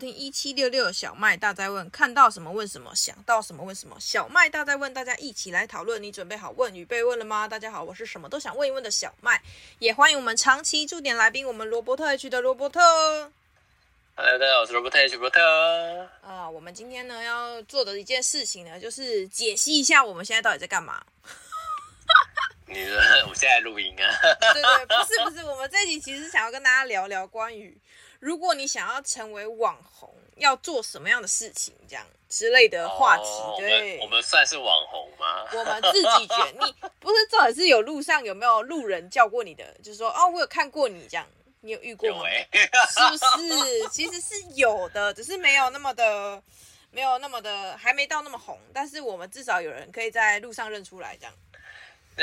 [0.00, 3.96] 听一七六六小麦大在问，看到什么问什么，想到什么问什么。
[4.00, 6.02] 小麦大在问，大家一起来讨论。
[6.02, 7.46] 你准备好问与被问了吗？
[7.46, 9.42] 大家好，我是什么都想问一问的小麦，
[9.78, 12.80] 也欢迎我们长期驻点来宾，我们罗伯特 H 的罗伯特。
[14.16, 16.08] Hello，大家好，我是罗伯特 H 罗伯特。
[16.22, 21.04] 啊，我们今天呢要做的一件事情呢，就是解析一下我们现在到底在干嘛。
[22.66, 22.94] 你说
[23.28, 24.06] 我现在录音啊？
[24.54, 27.76] 对对，不是不是，我们这集其实想要跟大家聊聊关于，
[28.20, 33.24] 如果你想要成为网红，要做什么样的事情，这样之类的话题。
[33.24, 35.46] 哦、对，我们，我们算是网红吗？
[35.52, 41.26] 我们自己觉得，你 不是，重点是有路上有没有路人叫过你的，就是说，哦，我有看过你这样，
[41.62, 42.24] 你有遇过吗？
[42.26, 43.88] 欸、是不是？
[43.90, 46.42] 其实是有的，只是没有那么的，
[46.90, 48.58] 没有那么的，还没到那么红。
[48.72, 51.34] 但是我们至少有人可以在路上认出来，这样。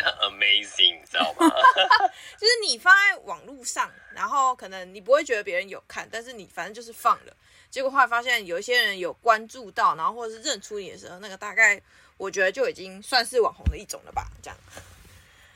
[0.22, 1.50] Amazing，你知道吗？
[2.38, 7.36] 就是你放在网络上，然后可能你不会觉得别人有看，但是你反正就是放了，
[7.70, 11.82] 结果后来发现有一些人有关注到，然后或者是认出你的时候，那个大概
[12.18, 14.28] 我觉得就已经算是网红的一种了吧？
[14.42, 14.58] 这样。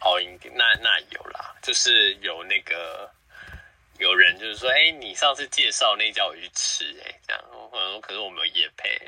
[0.01, 0.19] 哦，
[0.55, 3.07] 那那有啦，就是有那个
[3.99, 8.99] 有人就是说，哎、欸，你上次介绍那家我去吃、欸，哎，这样，我可是我没有夜配。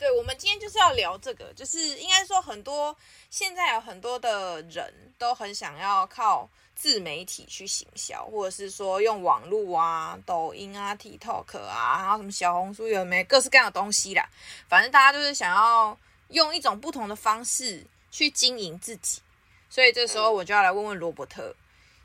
[0.00, 2.96] 对，我们今天就是要聊这个，就是应该说很多
[3.28, 14.26] 现在有很多的人都很想要靠自媒体去行销，或者是说用网络啊、抖音啊、TikTok 啊，然后什么小红书有没有各式各样的东西啦，
[14.70, 15.94] 反正大家就是想要
[16.28, 19.20] 用一种不同的方式去经营自己。
[19.68, 21.54] 所以这时候我就要来问问罗伯特，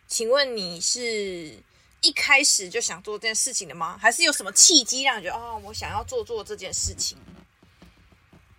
[0.05, 0.99] 请问你是
[2.01, 3.97] 一开始就想做这件事情的吗？
[4.01, 7.17] 还是有什么契机让你觉得啊、哦，我想要做做这件事情？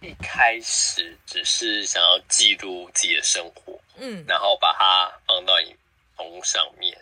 [0.07, 5.77] 一开始只是想要记录自己的生活，嗯，然后把它放到影
[6.15, 6.97] 棚上面，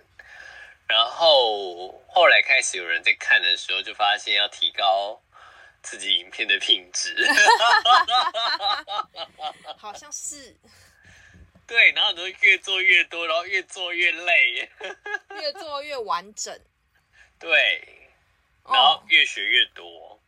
[0.89, 5.21] 然后后来开始有人在看的时候，就发现要提高
[5.83, 7.15] 自己影片的品质，
[9.77, 10.57] 好像是，
[11.69, 14.71] 对，然后你就越做越多，然后越做越累，
[15.39, 16.59] 越做越完整，
[17.39, 18.09] 对，
[18.65, 20.19] 然后越学越多。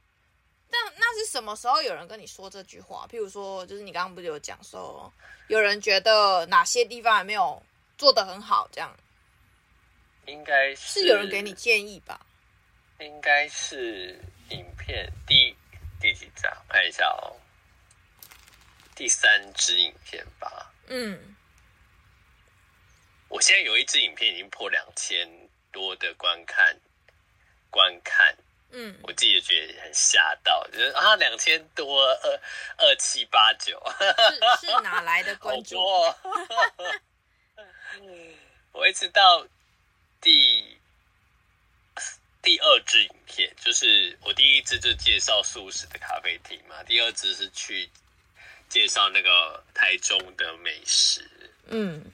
[0.85, 3.07] 但那是什么时候有人跟你说这句话？
[3.11, 5.13] 譬如说，就是你刚刚不是有讲说，
[5.49, 7.63] 有人觉得哪些地方还没有
[7.97, 8.95] 做得很好，这样，
[10.27, 12.21] 应该是，是有人给你建议吧？
[13.01, 14.19] 应该是
[14.51, 15.57] 影片第
[16.01, 16.53] 第几张？
[16.69, 17.37] 看一下哦，
[18.95, 20.73] 第三支影片吧。
[20.89, 21.37] 嗯，
[23.29, 25.29] 我现在有一支影片已经破两千
[25.73, 26.79] 多的观看，
[27.71, 28.37] 观看。
[28.79, 32.41] 嗯，我自己也觉得很吓到，就是啊，两千多，二
[32.77, 33.83] 二七八九，
[34.61, 35.79] 是是哪来的 关注？
[35.81, 36.15] 哦、
[38.73, 39.47] 我一直到
[40.21, 40.77] 第
[42.43, 47.89] 第二支影片，就是我第一支就介绍素食的咖啡厅嘛，第二支是去
[48.69, 51.27] 介绍那个台中的美食，
[51.69, 52.05] 嗯，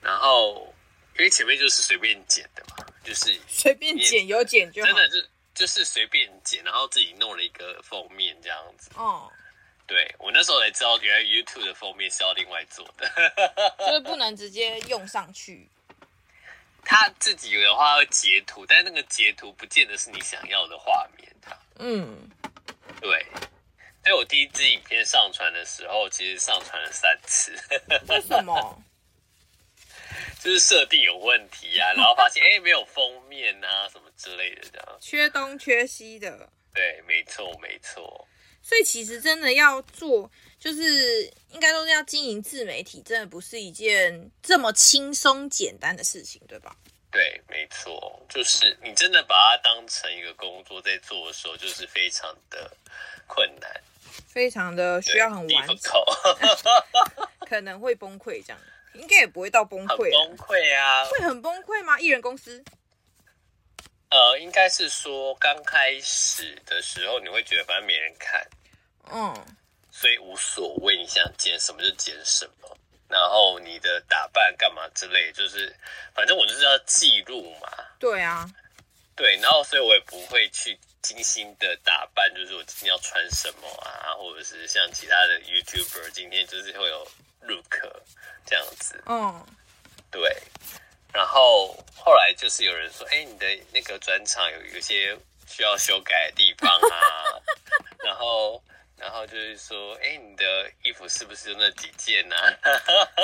[0.00, 0.72] 然后。
[1.18, 8.90] 因为前面就是随便剪的嘛，就是 随便剪有剪就好，真的是就是随便剪，然后自己弄了一个封面这样子。
[8.94, 9.30] 哦，
[9.86, 13.10] 对，我那时候才知道，原来 YouTube 的封面是要另外做的，
[13.78, 15.68] 就是不 能直接用上去。
[16.88, 21.32] 他自己的话会截图，但那个截图不见得是你想要的画面。
[21.78, 22.30] 嗯，
[23.00, 23.26] 对。
[24.04, 27.52] 所以我第一支影片上传的时候，其实上传了三次。
[28.08, 28.82] 为什么？
[30.46, 36.48] 就是设定有问题啊，然后发现哎、欸、没有封面啊什么之类的这样，缺东缺西的。
[36.72, 38.28] 对，没错没错。
[38.62, 46.76] 所以其实真的要做，就是应该说是要经营自媒体，真的不是一件这么轻松简单的事情，对吧？
[47.10, 52.70] 对，没错，就是你真的把它当成一个工作在做的时候，就是非常的
[53.26, 53.68] 困难，
[54.28, 55.92] 非常的需要很完整，
[57.48, 58.60] 可能会崩溃这样。
[58.98, 61.04] 应该也不会到崩溃，崩溃啊！
[61.06, 61.98] 会很崩溃吗？
[61.98, 62.64] 艺人公司？
[64.08, 68.46] 呃，应该是说刚开始的时候，你会觉得反正没人看，
[69.10, 69.46] 嗯，
[69.90, 72.78] 所以无所谓，你想剪什么就剪什么，
[73.08, 75.74] 然后你的打扮干嘛之类，就是
[76.14, 77.68] 反正我就是要记录嘛。
[77.98, 78.48] 对啊，
[79.16, 80.78] 对，然后所以我也不会去
[81.14, 87.06] 精心的打扮，就是我今天要穿什么啊，或者是像其他的 YouTuber 今天就是会有。
[87.42, 87.78] look
[88.44, 89.46] 这样子，嗯，
[90.10, 90.36] 对，
[91.12, 95.16] 然后后来就是有人说，哎，你的那个专场有有些
[95.46, 97.38] 需要修改的地方啊，
[98.02, 98.60] 然后
[98.96, 102.34] 然后就是说，哎，你的衣服是不是就那几件呢？
[102.34, 102.50] 啊？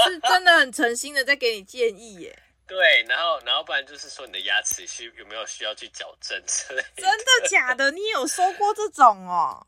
[0.06, 2.41] 是真的很诚心的在给你建议耶。
[2.66, 6.88] 对，然后然后不然就是说你的牙齿需有没有需要去矫正之类的。
[6.96, 7.90] 真的假的？
[7.90, 9.66] 你有说过这种哦？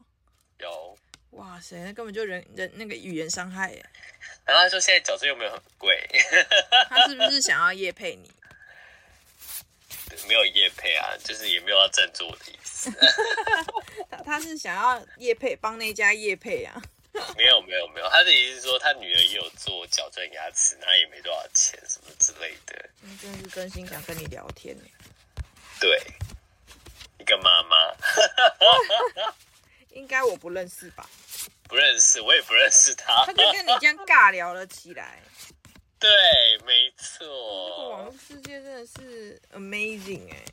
[0.59, 0.97] 有。
[1.33, 3.85] 哇塞，那根本就人人那个语言伤害耶。
[4.45, 5.99] 然后他说现在矫正又没有很贵。
[6.89, 8.31] 他是不是想要业配你？
[10.29, 12.89] 没有业配啊，就是也没有要赞助我的意思。
[14.09, 16.81] 他他是想要业配，帮那家业配啊。
[17.37, 22.91] 没有没有没有，他的意思是说他女儿也有做矫正牙齿，那也没多少钱什么之类的。
[23.03, 24.77] 嗯，真的是真心想跟你聊天。
[25.81, 26.01] 对，
[27.19, 27.77] 一个妈妈。
[29.91, 31.09] 应该我不认识吧？
[31.69, 33.25] 不认识，我也不认识他。
[33.27, 35.23] 他就跟你这样尬聊了起来。
[36.01, 36.11] 对，
[36.67, 37.25] 没错。
[37.71, 40.45] 这个网络世界真的是 amazing 哎。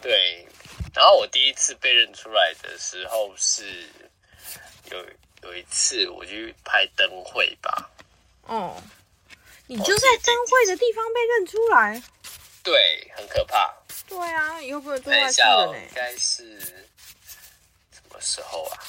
[0.00, 0.46] 对，
[0.94, 3.88] 然后我第一次被认出来的时候是
[4.92, 5.04] 有
[5.42, 7.90] 有一次我去拍灯会吧。
[8.42, 8.82] 哦，
[9.66, 12.02] 你就在灯会的地方被认出来？
[12.62, 13.74] 对，很可怕。
[14.08, 15.78] 对啊，以后不能做坏事了呢。
[15.78, 16.60] 应该是
[17.92, 18.84] 什么时候啊？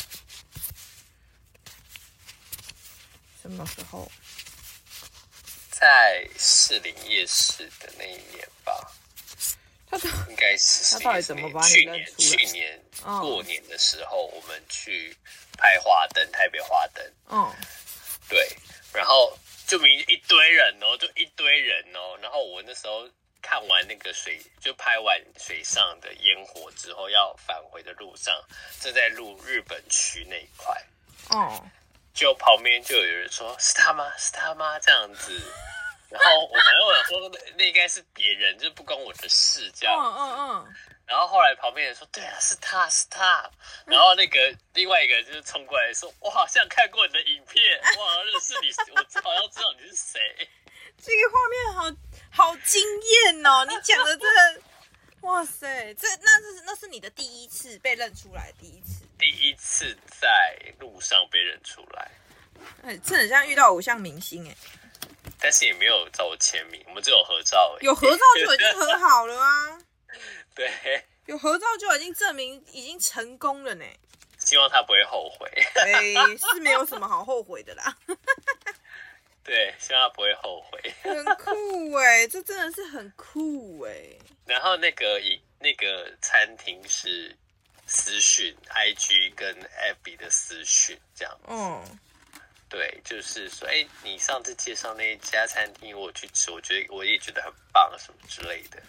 [3.42, 4.10] 什么时候？
[5.72, 8.92] 在士林夜市的那一年吧，
[9.90, 9.98] 他
[10.30, 15.16] 应该是他到底怎么把你去年去年过年的时候，我们去
[15.60, 17.06] 拍花灯，台北花灯。
[17.28, 17.54] 嗯，
[18.30, 18.48] 对，
[18.94, 22.18] 然后就明一堆人哦，就一堆人哦。
[22.22, 23.08] 然后我那时候
[23.42, 28.34] 看完那个水，就拍完水上的烟火之后，要返回的路上，
[28.80, 30.82] 正在录日本区那一块。
[31.30, 31.64] 哦。
[32.12, 34.12] 就旁边就有人说：“是他吗？
[34.18, 35.42] 是他吗？”这样子，
[36.10, 39.96] 然后我反正我想说那那应该是别人，就不关我的事这样。
[39.96, 40.76] 嗯嗯嗯。
[41.06, 43.50] 然后后来旁边人说：“对啊，是他是他。”
[43.86, 48.96] 然后那个另外一个人就是冲过来说：“我好像看过你的影片，我好像认识你，我
[49.30, 50.20] 好像知道你是谁。”
[51.02, 53.66] 这个画面好好惊艳哦！
[53.66, 54.62] 你讲的这个，
[55.22, 59.06] 哇塞，这那是那是你的第一次被认出来，第一次。
[59.18, 62.12] 第一次在路上被认出来，
[62.84, 64.56] 哎，这很像遇到偶像明星哎，
[65.40, 67.86] 但是也没有找我签名，我们只有合照而已。
[67.86, 69.80] 有合照就已经很好了啊。
[70.54, 70.70] 对，
[71.26, 73.86] 有合照就已经证明已经成功了呢。
[74.38, 75.50] 希望他不会后悔。
[75.76, 76.14] 哎，
[76.54, 77.98] 是没有什么好后悔的啦。
[79.44, 80.94] 对，希望他不会后悔。
[81.02, 83.94] 很酷哎，这真的是很酷哎。
[84.46, 87.36] 然后那个一那个餐厅是。
[87.92, 89.52] 私讯，IG 跟
[90.04, 91.46] FB 的私讯这样子。
[91.48, 92.00] 嗯，
[92.70, 98.82] 对，就是说，哎，你上次介绍那一家餐厅，我去吃，我觉得我也觉得很棒，什么之类的。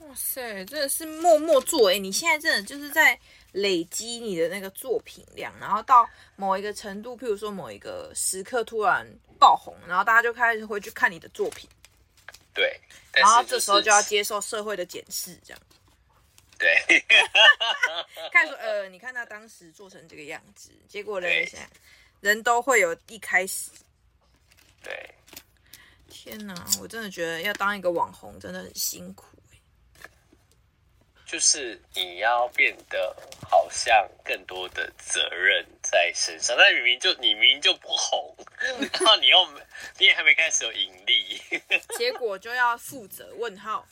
[0.00, 1.98] 哇塞，真的是默默做哎！
[1.98, 3.18] 你现在真的就是在
[3.52, 9.06] 累积你的那个作品量，然后到某一个程度，譬如说某一个时刻突然
[9.38, 11.68] 爆红，然后大家就开始会去看你的作品。
[12.54, 12.78] 对，
[13.12, 15.62] 然后这时候就要接受社会的检视，这样。
[16.58, 16.76] 对，
[18.32, 21.68] 看说呃，你看他当时做成这个样子，结果呢，现在
[22.20, 23.70] 人都会有一开始。
[24.82, 25.14] 对，
[26.08, 29.26] 天哪，我真的觉得要当一个网红真的很辛苦。
[31.26, 33.14] 就是你要变得
[33.50, 38.34] 好像更多的责任在身上，但明明就你明明就不红，
[38.80, 39.36] 然后你又
[39.98, 41.38] 你也还没开始有盈利，
[41.98, 43.34] 结果就要负责？
[43.34, 43.86] 问号。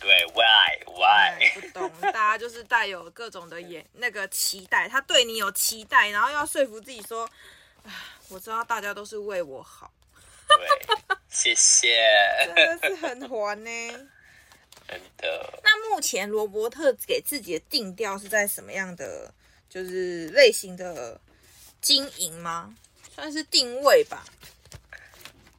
[0.00, 1.60] 对，why why？
[1.60, 7.28] 不懂，大家就是带有各种的眼那个期待，他对你有期待，然后又要说服自己说，
[7.84, 7.92] 啊，
[8.28, 9.92] 我知道大家都是为我好。
[10.48, 10.68] 对，
[11.28, 11.98] 谢谢。
[12.54, 13.70] 真的是很烦呢。
[14.88, 15.60] 真的。
[15.62, 19.32] 那目前罗伯特给自己的定调是在什么样的，
[19.68, 21.20] 就是类型的
[21.80, 22.74] 经营吗？
[23.14, 24.24] 算是定位吧。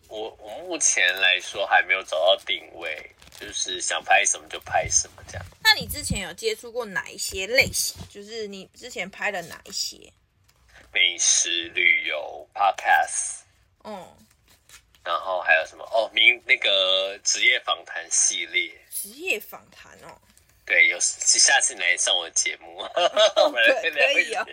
[0.07, 3.15] 我我目前来说还没有找到定位。
[3.39, 5.46] 就是想拍什么就拍什么这样。
[5.63, 7.96] 那你之前有接触过哪一些类型？
[8.10, 10.12] 就是你之前拍的哪一些？
[10.91, 13.43] 美食旅游 podcast。
[13.84, 14.05] 嗯。
[15.03, 15.84] 然后还有什么？
[15.86, 18.72] 哦，名那个职业访谈系列。
[18.91, 20.19] 职业访谈哦。
[20.65, 22.79] 对，有下次你来上我的节目。
[22.84, 24.46] 哦、可可以哦。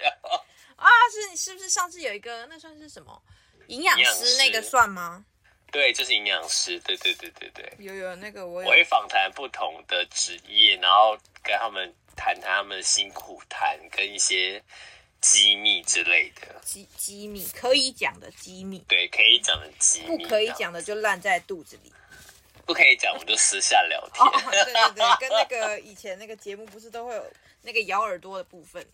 [0.76, 3.20] 啊，是你是不是上次有一个那算是什么
[3.66, 5.24] 营养师那个算吗？
[5.70, 6.78] 对，就是营养师。
[6.80, 14.62] 对对对对对，有有那个我有，我会访谈不同的职业，然后跟他们谈谈他们辛苦谈跟一些
[15.20, 16.60] 机密之类的。
[16.62, 21.92] 机机密可以讲的机密，对，可以讲的机密，不可以讲的就烂在肚子里。
[22.64, 24.26] 不可以讲，我们就私下聊天。
[24.26, 27.32] 哦，对对对，跟那个以前那个节目不是都会有
[27.62, 28.84] 那个咬耳朵的部分。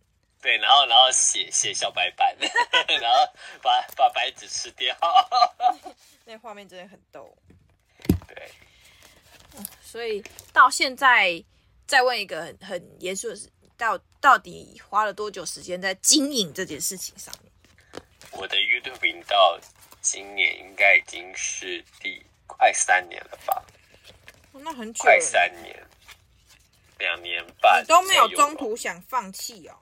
[0.43, 2.37] 对，然后然后写写小白板，
[3.01, 3.33] 然后
[3.63, 4.95] 把把白纸吃掉。
[6.27, 7.35] 那画面真的很逗。
[8.27, 8.51] 对。
[9.81, 10.23] 所以
[10.53, 11.43] 到现在，
[11.87, 17.53] 再问一个很很严肃的事，到到底花了多久时间在经营这件事情上面？
[18.33, 19.61] 我的 YouTube 频道
[20.01, 23.63] 今年应该已经是第快三年了吧？
[24.53, 25.87] 哦、那很久，快三年，
[26.99, 29.77] 两年半，你都没有中途想放弃哦？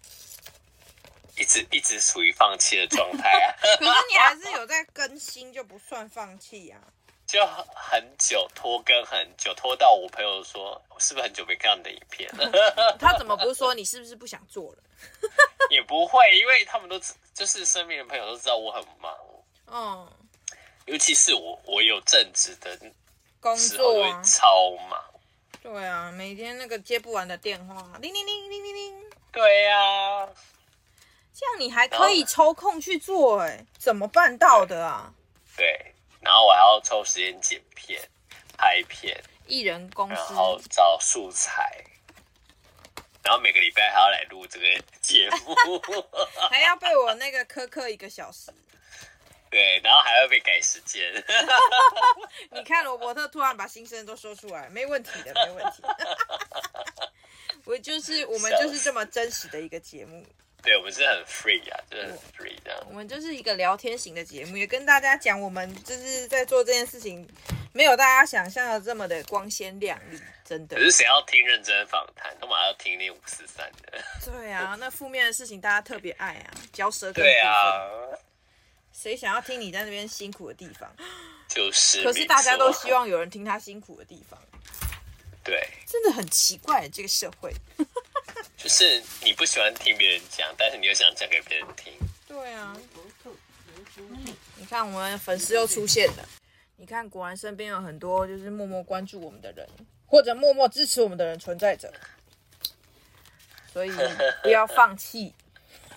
[1.41, 3.57] 一直一直处于放弃的状态啊！
[3.79, 6.79] 可是你还是有在更新，就不算放弃啊。
[7.27, 12.97] 就很久拖更，很久拖到我朋友说，我是不是很久没看你的影片了？
[13.01, 14.79] 他怎么不是说你是不是不想做了？
[15.71, 17.01] 也不会，因为他们都
[17.33, 19.17] 就是身边的朋友都知道我很忙。
[19.69, 20.13] 嗯，
[20.85, 22.79] 尤其是我，我有正职的
[23.41, 25.03] 工作啊，超忙。
[25.63, 29.11] 对啊，每天那个接不完的电话，铃铃铃铃铃铃。
[29.33, 30.29] 对呀、啊，
[31.41, 35.11] 这样你还可以抽空去做、欸，哎，怎么办到的啊？
[35.57, 35.65] 对。
[35.65, 37.99] 对然后我还要抽时间剪片、
[38.59, 41.83] 拍片，艺人公司，然后找素材，
[43.25, 44.67] 然后每个礼拜还要来录这个
[45.01, 45.57] 节目，
[46.51, 48.53] 还要被我那个苛刻一个小时。
[49.51, 51.11] 对，然后还要被改时间。
[52.53, 55.83] 你看罗伯特突然把心声都说出来，没问题的，没问题。
[57.65, 60.23] 我就是我们就是这么真实的一个节目。
[60.63, 62.79] 对，我们是很 free 啊，真的很 free 这样。
[62.89, 67.27] 我们就是一个聊天型的节目，也跟大家讲，我们就是在做这件事情，
[67.73, 70.77] 没有大家想象的这么的光鲜亮丽，真的。
[70.77, 73.99] 可是谁要听认真访谈，都马上要听那五四三的。
[74.25, 77.25] 对啊，那负面的事情大家特别爱啊，嚼舌根。
[77.25, 77.89] 对啊。
[78.93, 80.95] 谁想要听你在那边辛苦的地方？
[81.49, 82.03] 就是。
[82.05, 84.39] 可是大家都希望有人听他辛苦的地方。
[85.43, 85.67] 对。
[85.87, 87.51] 真的很奇怪，这个社会。
[88.63, 91.93] 就是你不喜欢听别人讲，但是你又想讲给别人听。
[92.29, 92.77] 对啊，
[94.57, 96.29] 你看我们粉丝又出现了。
[96.77, 99.67] 你看，果然身边有很多就是默默关注我们的人，
[100.07, 101.91] 或者默默支持我们的人存在着。
[103.73, 103.91] 所以
[104.43, 105.33] 不要放弃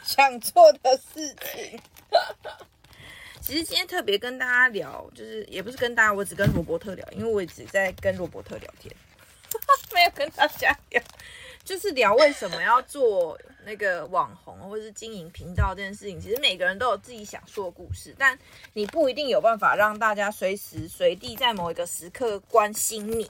[0.05, 1.79] 想做的事情。
[3.41, 8.95] 其实今天特别跟大家聊，就是也不是跟大家，我只跟罗伯特聊，因为我一直在跟罗伯特聊天，
[9.93, 11.03] 没有跟大家聊。
[11.63, 18.37] 就是聊为什么要做那个网红或者是经营频道这件事情，其实每个人都有自己想说的故事，但
[18.73, 23.29] 你不一定有办法让大家随时随地在某一个时刻关心你。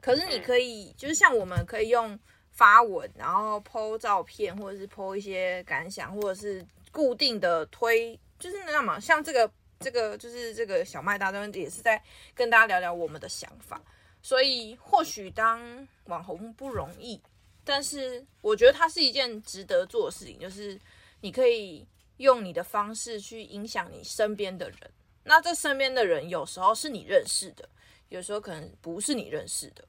[0.00, 2.18] 可是你可以，就是像我们可以用
[2.52, 12.02] 发文，然后 po 照片，或者是 po 一些感想，或者是固定的推，就是那么像这个这个就是这个小麦大专也是在
[12.34, 13.78] 跟大家聊聊我们的想法。
[14.22, 17.20] 所以或许当网红不容易。
[17.68, 20.80] 但是我觉得它是一件值得做的事情，就是
[21.20, 24.78] 你可以用你的方式去影响你身边的人。
[25.22, 27.68] 那这身边的人有时候是你认识的，
[28.08, 29.84] 有时候可能不是你认识的。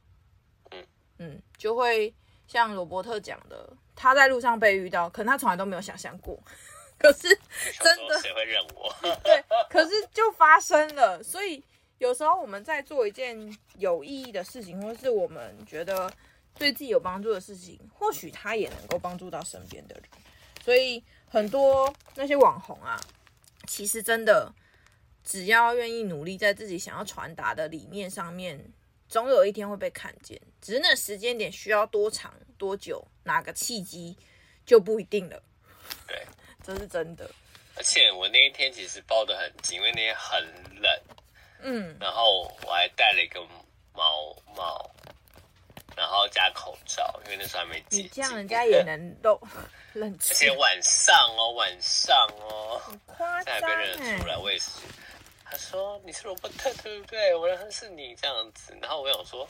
[0.72, 0.86] 嗯
[1.20, 2.14] 嗯，就会
[2.48, 6.38] 像罗伯特讲的，他在路上被遇到，可能他从来都没有想象过。
[7.00, 7.30] 可是
[7.82, 8.94] 真的，谁会认我？
[9.24, 11.24] 对，可是就发生了。
[11.24, 11.64] 所以
[12.00, 16.12] 有时候我们在做一件有意义的事情，或是我们觉得。
[16.60, 20.04] 对自己有帮助的事情，或许他也能够帮助到身边的人。
[20.62, 23.00] 所以很多那些网红啊，
[23.66, 24.54] 其实真的
[25.24, 28.74] 只要愿意努力，在自己想要传达的理念上面，
[29.08, 30.40] 总有一天会被看见。
[30.62, 34.18] 只是那时间点需要多长多久，哪个契机
[34.66, 35.42] 就不一定了。
[36.06, 36.28] 对，
[36.62, 37.32] 这是真的。
[37.76, 40.44] 而且我那一天其实包的很紧，因为那天很
[40.82, 41.02] 冷。
[41.62, 43.40] 嗯，然后我还戴了一个
[43.94, 44.92] 毛帽。
[46.00, 49.38] 然后加口罩，因为那时候还没解这样人家也能都
[49.92, 50.10] 冷。
[50.10, 53.60] 而且晚上哦，晚上哦，很夸张。
[53.60, 54.70] 再被认出来，我也是。
[55.44, 57.36] 他说你是罗伯特对不对？
[57.36, 58.74] 我认识你这样子。
[58.82, 59.46] 然后我想说，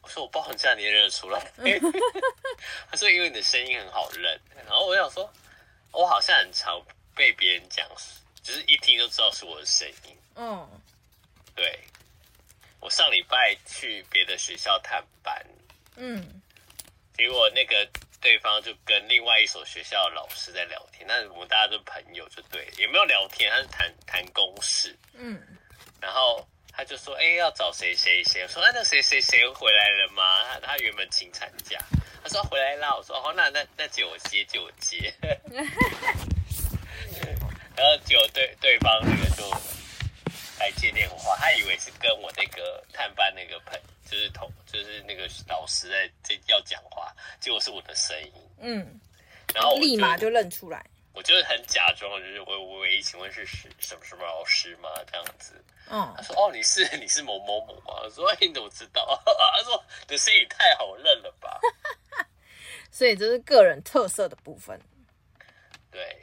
[0.00, 1.52] 我说我包好这样你也认得出来。
[2.88, 4.40] 他说因为你的声音很好认。
[4.54, 5.28] 然后我想说，
[5.90, 6.80] 我好像很常
[7.16, 7.84] 被别人讲，
[8.40, 10.16] 就是一听就知道是我的声音。
[10.36, 10.68] 嗯，
[11.56, 11.80] 对。
[12.78, 15.44] 我上礼拜去别的学校探班。
[15.98, 16.40] 嗯，
[17.16, 17.86] 结果那个
[18.20, 24.96] 对方就跟另外一所学校的老师在聊天，那我们大家都朋友就对，也没有聊天，他是谈谈公事。
[25.14, 25.40] 嗯，
[26.00, 31.76] 然后他就说：“哎、欸，要找谁谁谁。”我说：“哎、啊，那谁谁谁回来了吗？”他他原本请产假，
[32.22, 32.94] 他说回来啦。
[32.94, 35.12] 我说：“哦，那那那借我接，借我接。
[37.76, 39.48] ”然后结果对对方那个就
[40.60, 43.80] 来接电话，他以为是跟我那个探班那个朋友。
[44.10, 49.00] 就是同，就是那个老师在在要讲话，结果是我的声音，嗯，
[49.54, 54.88] 然后立马就认出来，我就是很假装，就是喂喂，请问是什什么什么老师吗？
[55.10, 58.00] 这样子，嗯，他说哦，你是 你是某某某吗？
[58.02, 59.20] 我说哎，你怎么知道？
[59.24, 61.60] 他说你的声音太好认了吧。
[62.90, 64.80] 所以这是个人特色的部分。
[65.90, 66.22] 对，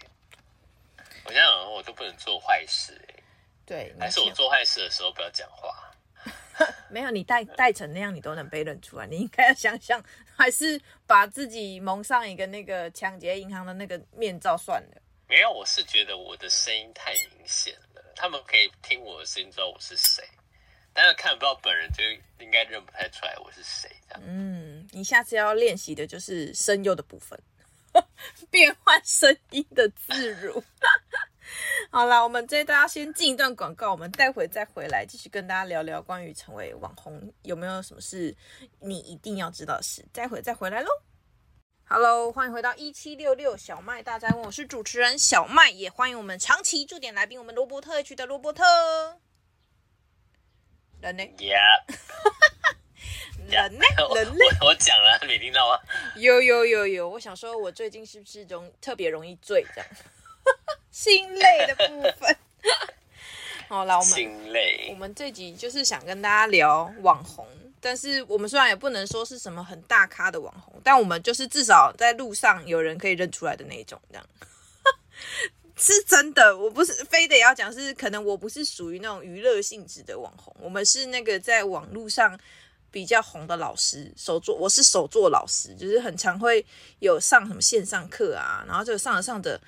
[1.26, 3.24] 我想想，我都不能做坏事哎。
[3.66, 5.85] 对，还是我做坏事的时候不要讲话。
[6.90, 9.06] 没有，你戴戴成那样，你都能被认出来。
[9.08, 10.04] 你应该要想想，
[10.36, 15.02] 还是把自己蒙上一个那个抢劫银行的那个面罩算了。
[15.28, 20.24] 没有，我是觉得我的声音太明显了，他们可以听我的声音知道我是谁，
[20.94, 22.04] 但是看不到本人就
[22.44, 23.90] 应该认不太出来我是谁。
[24.08, 27.38] 这样，嗯，你下次要练习的就是声优的部分，
[28.52, 30.64] 变换声音的自如。
[31.92, 38.36] 好啦，我们这大家先进一段广告，我们待会再回来继续跟大家聊聊关于成为网红有没有什么事
[38.80, 40.06] 你一定要知道的事。
[40.12, 40.90] 待会再回来喽。
[41.88, 48.64] Hello，欢迎回到一七六六小麦大家问，我是主持人小麦，也欢迎我们长期驻点来宾，我们罗伯特区的罗伯特。
[51.02, 51.84] 人呢？Yeah.
[53.48, 53.86] 人呢？
[54.16, 54.46] 人呢？
[54.62, 55.80] 我我讲了，没听到吗？
[56.16, 59.88] 有有有有，我想说，我最近是不是容特别容易醉这样？
[60.96, 62.38] 心累的部分。
[63.68, 64.88] 好啦，我们心累。
[64.92, 67.46] 我们这集就是想跟大家聊网红。
[67.82, 74.26] 但是我们虽然也不能说是什么很大咖的网红，但我们就是至少在路上有人可以认出来的那种，这样
[75.76, 76.58] 是真的。
[76.58, 82.40] 我不是非得要讲，是可能我不是属于那种娱乐性质的网红，我们是那个在网络上
[82.90, 86.66] 比较红的老师，手作，我是手作老师，就是很常会
[87.00, 89.60] 有上什么线上课啊，然后就上着上着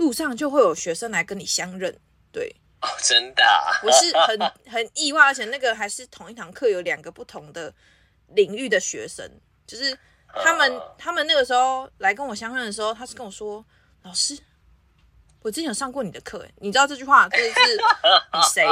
[0.00, 1.94] 路上就会有学生来跟你相认，
[2.32, 2.56] 对。
[2.80, 4.40] 哦，真的啊，我是很
[4.72, 7.70] 很意外，而且那个还是同一堂课，有两个不同的
[8.28, 9.30] 领域的学生，
[9.66, 9.94] 就是
[10.42, 13.62] 他们他们那个时候来跟我相认的时候，他是跟我说
[14.00, 14.38] ：“老师，
[15.42, 17.44] 我之前有上过你的课，你知道这句话就是
[18.32, 18.64] 你谁？”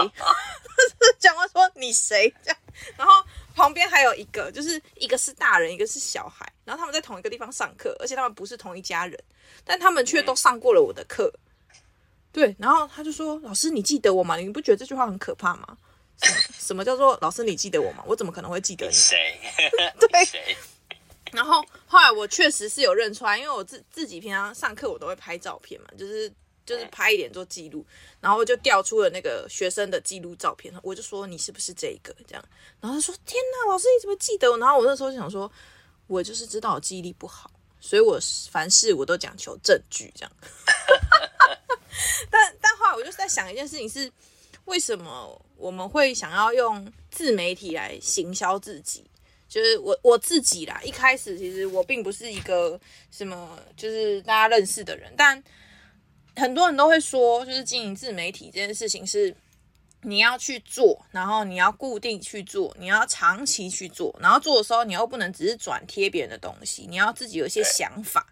[1.21, 2.35] 讲话说你谁？
[2.43, 2.59] 这样，
[2.97, 3.13] 然后
[3.55, 9.19] 旁边还有一个，就是一个是大人，一个是小孩，然后他们在同一个地方上课，而且他们不是同一家人，
[9.65, 11.33] 但他们却都上过了我的课。
[12.31, 14.37] 对，然后他就说：“老师，你记得我吗？
[14.37, 15.79] 你不觉得这句话很可怕吗？
[16.59, 18.05] 什么，叫做老师你记得我吗？
[18.07, 18.93] 我怎么可能会记得你？
[18.93, 19.41] 谁？
[19.99, 20.25] 对。
[20.27, 20.55] 谁
[21.33, 26.31] 然后后来我确实是有认出来，因为我自自己平常上课我都会拍照片嘛，就是
[26.65, 27.85] 就是拍一点做记录，
[28.21, 32.45] 然后我就调出了那个学生的记录照片，我就说你是不是这个这样？
[32.81, 34.59] 然后他说：天哪，老师你怎么记得我？
[34.59, 35.51] 然后我那时候就想说，
[36.09, 37.49] 我就是知道我记忆力不好，
[37.81, 38.19] 所以我
[38.51, 40.33] 凡事我都讲求证据这样。
[42.31, 44.11] ”但但后来我就是在想一件事情是，
[44.65, 49.05] 为什么我们会想要用自媒体来行销自己？
[49.49, 52.79] 就是我我自己啦，一开始其实我并不是一个
[53.11, 55.43] 什么就是大家认识的人，但
[56.37, 59.35] 很多人都会说，就是经营自媒体这件事情是
[60.03, 68.27] 你要去做，然后你要固定去做，你要长期去做，然后做的时候你又不能只是转贴别人的东西，你要自己有一些想法，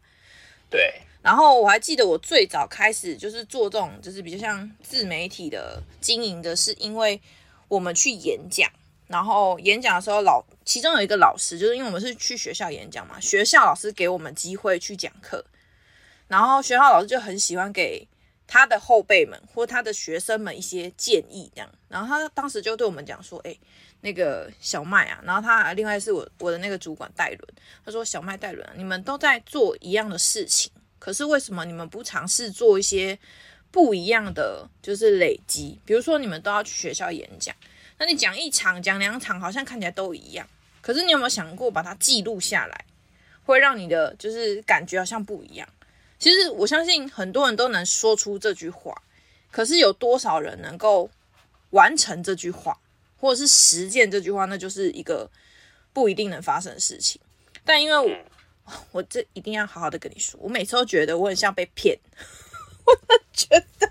[0.71, 0.81] 对。
[0.81, 7.21] 对然后我还记得我最早开始就是做这种，就是比较像自媒体的经营的，是因为
[7.67, 8.71] 我们去演讲，
[9.09, 15.45] 然后演讲的时候老其中有一个老师，就是因为我们是去学校演讲嘛，学校老师给我们机会去讲课，
[16.29, 18.07] 然后学校老师就很喜欢给
[18.47, 23.57] 他的后辈们或他的学生们一些建议，这样，然后他当时就对我们讲说，哎，
[24.01, 27.41] 那个小麦啊，然后他另外是我我的那个主管戴伦，
[27.85, 30.71] 他说小麦戴伦，你们都在做一样的事情。
[30.99, 33.19] 可是为什么你们不尝试做一些
[33.71, 35.79] 不一样的，就是累积？
[35.85, 37.55] 比如说你们都要去学校演讲，
[37.99, 40.47] 那你讲一场、讲两场，好像看起来都一样。
[40.81, 42.85] 可是你有没有想过把它记录下来，
[43.45, 45.69] 会让你的就是感觉好像不一样？
[46.19, 49.03] 其实我相信很多人都能说出这句话，
[49.51, 51.11] 可是有多少人能够
[51.71, 52.79] 完成这句话，
[53.19, 55.31] 或者是实践这句话，那就是一个
[55.93, 57.21] 不一定能发生的事情。
[57.65, 58.11] 但因为我。
[58.91, 61.97] 我这一定要好好的跟你说，我每次都觉得我很像被骗，
[62.85, 63.89] 我都觉得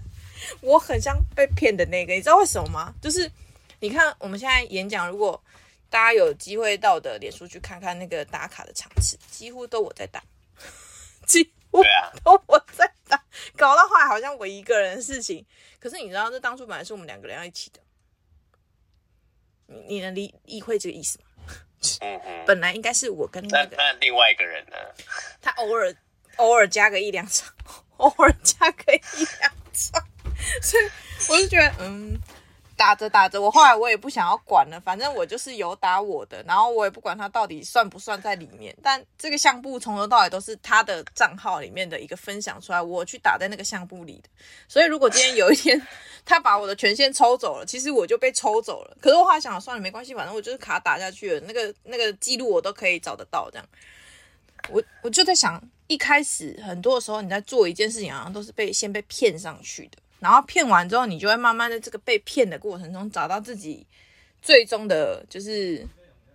[0.60, 2.94] 我很像被骗的那个，你知道为什么吗？
[3.02, 3.32] 就是
[3.80, 5.42] 你看我们现在演讲，如果
[5.90, 10.22] 大家有机会到的脸书去看看那个打卡的场次，几乎都我在打，
[11.26, 11.84] 几乎
[12.24, 13.22] 都我在打，
[13.58, 15.46] 搞到后来好像我一个人的事情。
[15.80, 17.80] 可是你知道，这当初本来是我们两个人要一起的，
[19.68, 21.26] 你你能理理会这个意思吗？
[22.02, 24.76] 嗯嗯， 本来应该是我跟那个，那另外一个人呢？
[25.42, 25.94] 他偶尔
[26.38, 27.54] 偶尔加个一两场，
[27.98, 30.04] 偶尔加个一两场，
[30.62, 30.90] 所以
[31.30, 32.18] 我就觉得，嗯，
[32.78, 38.76] 打着打着，我后来我也不想要管了，反正我就是有打我的，然后我也不管他到底算不算在里面。
[38.84, 44.30] 但这个相簿从头到尾都是他的账号里面的一个分享出来，我去打在那个相簿里的。
[44.68, 45.82] 所以如果今天有一天
[46.26, 48.98] 他把我的权限抽走了，其实我就被抽走了。
[49.00, 53.50] 可是我后来想，算了，没关系，反正我就是卡打下去了，那个那个记录我都可以找得到。
[53.52, 53.66] 这样，
[54.70, 59.98] 我我就在想，一开始很多的时候你在做一件事情，好像都是被先被骗上去的。
[60.26, 63.86] 然后骗完之后，你就会慢慢的这个被骗的过程中，找到自己
[64.42, 65.86] 最终的，就是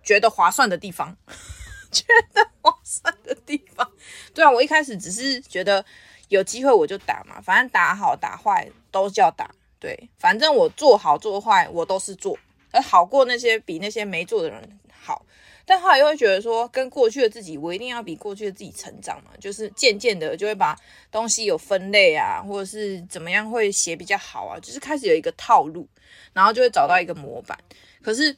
[0.01, 1.13] 觉得划算的地方，
[1.91, 3.91] 觉得划算的地方。
[4.33, 5.83] 对啊，我一开始只是觉得
[6.29, 9.53] 有机会我就打嘛，反正打好打坏都叫打。
[9.77, 12.39] 对，反正我做好做坏我都是做，
[12.71, 15.25] 而好过那些比那些没做的人好。
[15.65, 20.77] 但后来又会觉得说，跟过去的自己，我一定要比过去的自己成长嘛，就是渐渐的就会把
[21.11, 25.87] 东西有分类啊，或者是怎么样会写比较好啊，就是开始有一个套路，
[26.33, 27.57] 然后就会找到一个模板。
[28.01, 28.35] 可是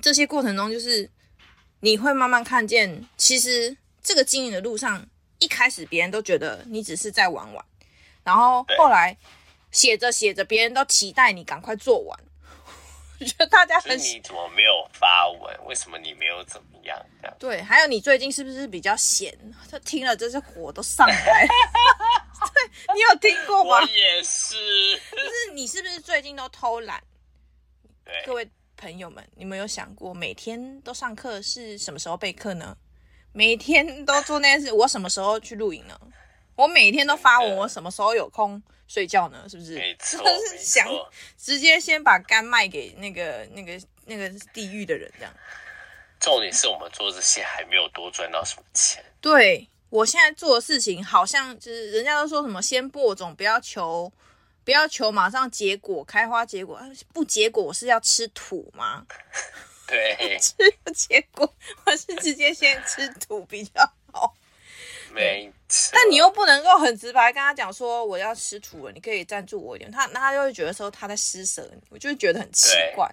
[0.00, 1.10] 这些过程中，就是
[1.80, 5.06] 你会慢慢看见，其实这个经营的路上，
[5.38, 7.64] 一开始别人都觉得你只是在玩玩，
[8.22, 9.16] 然后后来
[9.70, 12.18] 写着写着，别人都期待你赶快做完。
[13.20, 15.66] 我觉得大家很你怎么没有发文？
[15.66, 16.98] 为什么你没有怎么样？
[17.20, 19.36] 这样对，还有你最近是不是比较闲？
[19.70, 21.46] 他听了真是火都上来。
[22.54, 23.80] 对，你有听过吗？
[23.80, 24.54] 我也是。
[25.12, 27.02] 就是你是不是最近都偷懒？
[28.04, 32.76] 对，各位朋友们，你们有想过每天都上课是什么时候备课呢？
[33.32, 35.98] 每天都做那件事，我什么时候去录影呢？
[36.56, 39.46] 我每天都发文，我什么时候有空睡觉呢？
[39.48, 39.74] 是不是？
[39.74, 40.86] 没错， 就是想
[41.38, 45.32] 直接先把肝卖给那个、那个、那个地狱的人，这样。
[46.20, 49.04] 重点是我们做这些还没有多赚到什么钱。
[49.20, 54.10] 对，我现在做的事情，好像就是人家都说什么先播种，不要求，
[54.64, 56.80] 不要求马上结果开花结果，
[57.12, 59.06] 不结果是要吃土吗？
[59.86, 64.34] 对， 吃不结果，我是直接先吃土比较好。
[65.14, 69.90] 没错，但你又不能够很直白跟他讲说我要吃土了，你可以赞助我一点。
[69.90, 73.08] 他那他就会觉得说他在施舍你，我就会觉得很奇怪。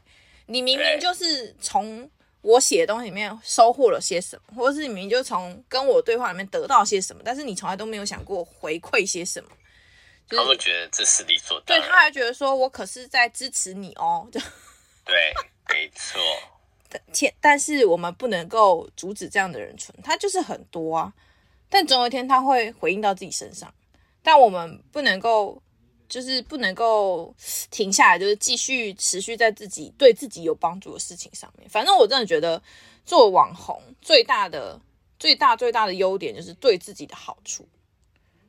[0.48, 2.10] 你明明就是从
[2.42, 9.50] 我写的东西里面收获了些什么，或者是你明明就从跟我对话里面得到些什么，但是你从来都没有想过回馈些什么。
[10.28, 11.86] 就是、他会觉得这是理所当然。
[11.86, 14.28] 对，他还觉得说我可是在支持你哦。
[14.32, 14.40] 就
[15.06, 15.34] 对，
[15.70, 16.20] 没错。
[16.90, 17.02] 但
[17.40, 21.14] 但是我们不能够阻止这样的人存，他就是很多啊。
[21.72, 23.74] 但总有一天他会回应到自己身上，
[24.22, 25.60] 但我们不能够，
[26.10, 27.34] 就是不能够
[27.72, 31.68] 停下来，就是继续持续在自己对自己有帮助的事情上面。
[31.70, 32.62] 反正我真的觉得
[33.06, 34.78] 做网红最大的、
[35.18, 37.66] 最大、最大的优点就是对自己的好处，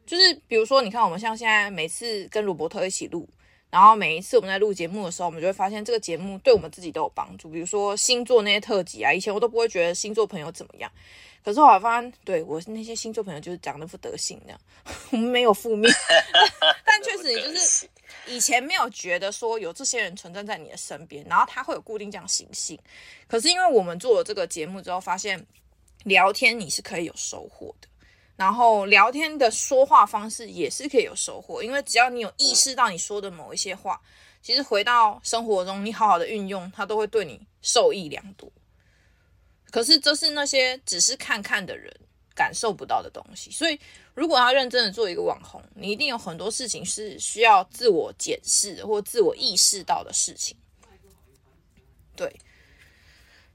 [0.04, 3.28] 就是比如说，你看我们像现在每次跟鲁伯特一起录，
[3.70, 7.48] 然后每一次我们在录节目的时候，我们就会发现这个节目对我们自己都有帮助。
[7.48, 10.90] 比如说星座那些特辑啊，以前我都不会觉得星座朋友怎么样。
[11.44, 14.60] 可是我发现，对我那些星座朋友，就是讲那副德行这样，
[15.10, 15.92] 我们没有负面，
[16.86, 17.88] 但确实你就是
[18.26, 22.78] 以前没有觉得说有这些人存在在你的身边，然后他会有固定这样行性。
[23.26, 25.44] 可是因为我们做了这个节目之后，发现
[26.04, 27.88] 聊天你是可以有收获的，
[28.36, 34.00] 然后聊天的说话方式也是可以有收获，因为只要你有意识到你说的某一些话，
[34.42, 38.48] 其实回到生活中，你好好的运用，它都会对你受益良多。
[39.72, 41.90] 可是这是那些只是看看的人
[42.34, 43.80] 感受不到的东西，所以
[44.14, 50.54] 如果要认真的做一个网红，你一定有很多事情是需要自我检视或自我意识到的事情。
[52.14, 52.30] 对，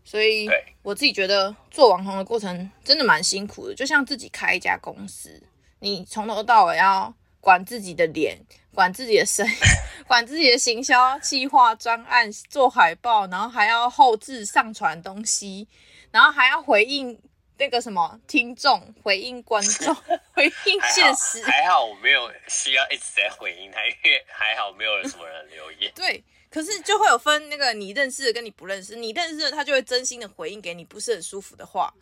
[0.03, 0.49] 所以
[0.81, 5.39] 我自己觉得做网红的过程真的蛮辛苦的，就像自己开一家公司，
[5.79, 8.39] 你从头到尾要管自己的脸，
[8.73, 9.53] 管自己的声音，
[10.07, 15.67] 管自己的行销、计划、专案、做海报，然后还要后置上传东西。
[16.11, 17.19] 然后还要回应
[17.57, 19.93] 那个什么听众，回应观众，
[20.33, 21.43] 回应现实。
[21.43, 25.91] 还好我没有需要一直在回应他，因为还好没有什么人留言。
[25.95, 31.93] 对，可是就会有分那个你认识的跟你不认识，你认识的他就会真心的回应给你不是很舒服的话。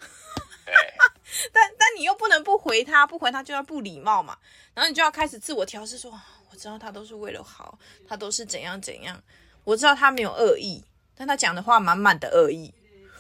[0.65, 0.73] 对，
[1.53, 4.37] 但但你又不能不回他，不回他就要不礼貌嘛。
[4.73, 6.11] 然后你就要开始自我调试，说
[6.51, 9.21] 我知道他都是为了好，他都是怎样怎样，
[9.63, 10.83] 我知道他没有恶意，
[11.15, 12.73] 但他讲的话满满的恶意。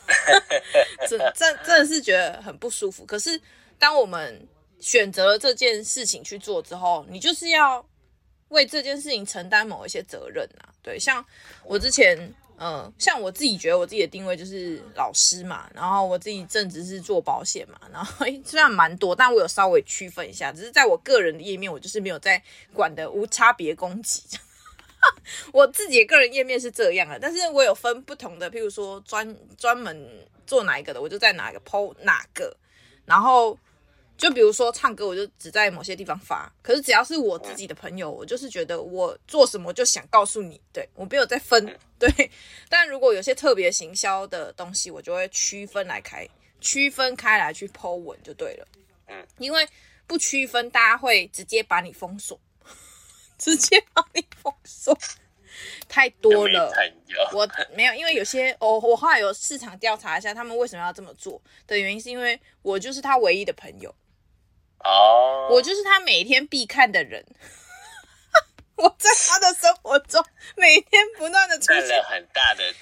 [1.09, 3.05] 真真真的是觉得很不舒服。
[3.05, 3.39] 可是，
[3.77, 4.47] 当我们
[4.79, 7.85] 选择了这件事情去做之后，你就是要
[8.49, 10.69] 为这件事情承担某一些责任啊。
[10.81, 11.25] 对，像
[11.63, 22.41] 我之前，嗯、像我自己觉得我自己的定位就是老师嘛，然后我自己正职是做保险嘛，然后 虽然蛮多，但我有稍微区分一下，只是在我个人的页面，我就是没有在
[22.73, 24.21] 管的无差别攻击。
[25.53, 32.55] 我自己的个人页面是这样的，但是我有分不同的，譬如说专专门做哪一个的，我就在哪一个 po 哪个，
[33.05, 33.57] 然后
[34.17, 36.51] 就比如说唱歌，我就只在某些地方发。
[36.61, 42.31] 可是只要是我自己的朋友，我就是觉得我做什么就想告诉你，对，我没有在分， 对。
[42.69, 46.27] 但如果有些特别行销的东西，我就会区分来开，
[46.61, 48.67] 区分开来去 po 文就对了，
[49.07, 49.67] 嗯，因为
[50.07, 52.39] 不区分，大家会直接把你封锁。
[53.37, 54.97] 直接把你封锁，
[55.87, 56.71] 太多了。
[57.33, 63.93] 我没有，因为有些我我后来有市场调查一下，他们为什么要这么做的原因，是因为我就是他唯一的朋友。
[64.83, 67.25] 哦，我就是他每天必看的人。
[68.75, 70.23] 我在他的生活中
[70.57, 72.73] 每天不断的出现很大的。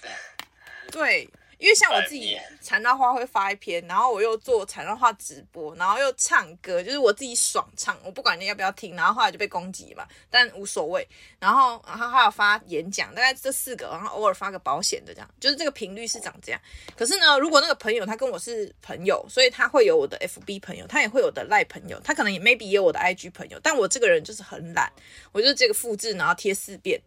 [0.91, 1.29] 对。
[1.63, 11.07] 因为像我自己缠绕画会发一篇，然后我又做缠绕画直播，然后又唱歌，就是我自己爽唱，我不管你要不要听，然后后来就被攻击嘛，但无所谓。
[11.39, 16.59] 然后，然后还有发演讲，大概这四个，然后偶尔发个保险的这样，就是这个频率是长这样。
[16.97, 24.91] 可是呢，如果那个朋友他跟我是朋友，所以他会有我的 FB 朋友，他也会有的赖朋友，他可能也 maybe 也有我的 IG 朋友，但我这个人就是很懒，
[25.31, 27.01] 我就这个复制，然后贴四遍。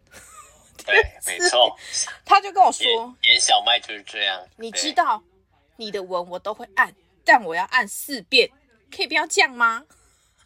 [0.84, 0.94] 对，
[1.26, 1.76] 没错，
[2.24, 2.84] 他就跟我说，
[3.22, 4.46] 演小麦就是这样。
[4.56, 5.22] 你知道，
[5.76, 8.50] 你的文我都会按，但我要按四遍，
[8.94, 9.84] 可以不要这样吗？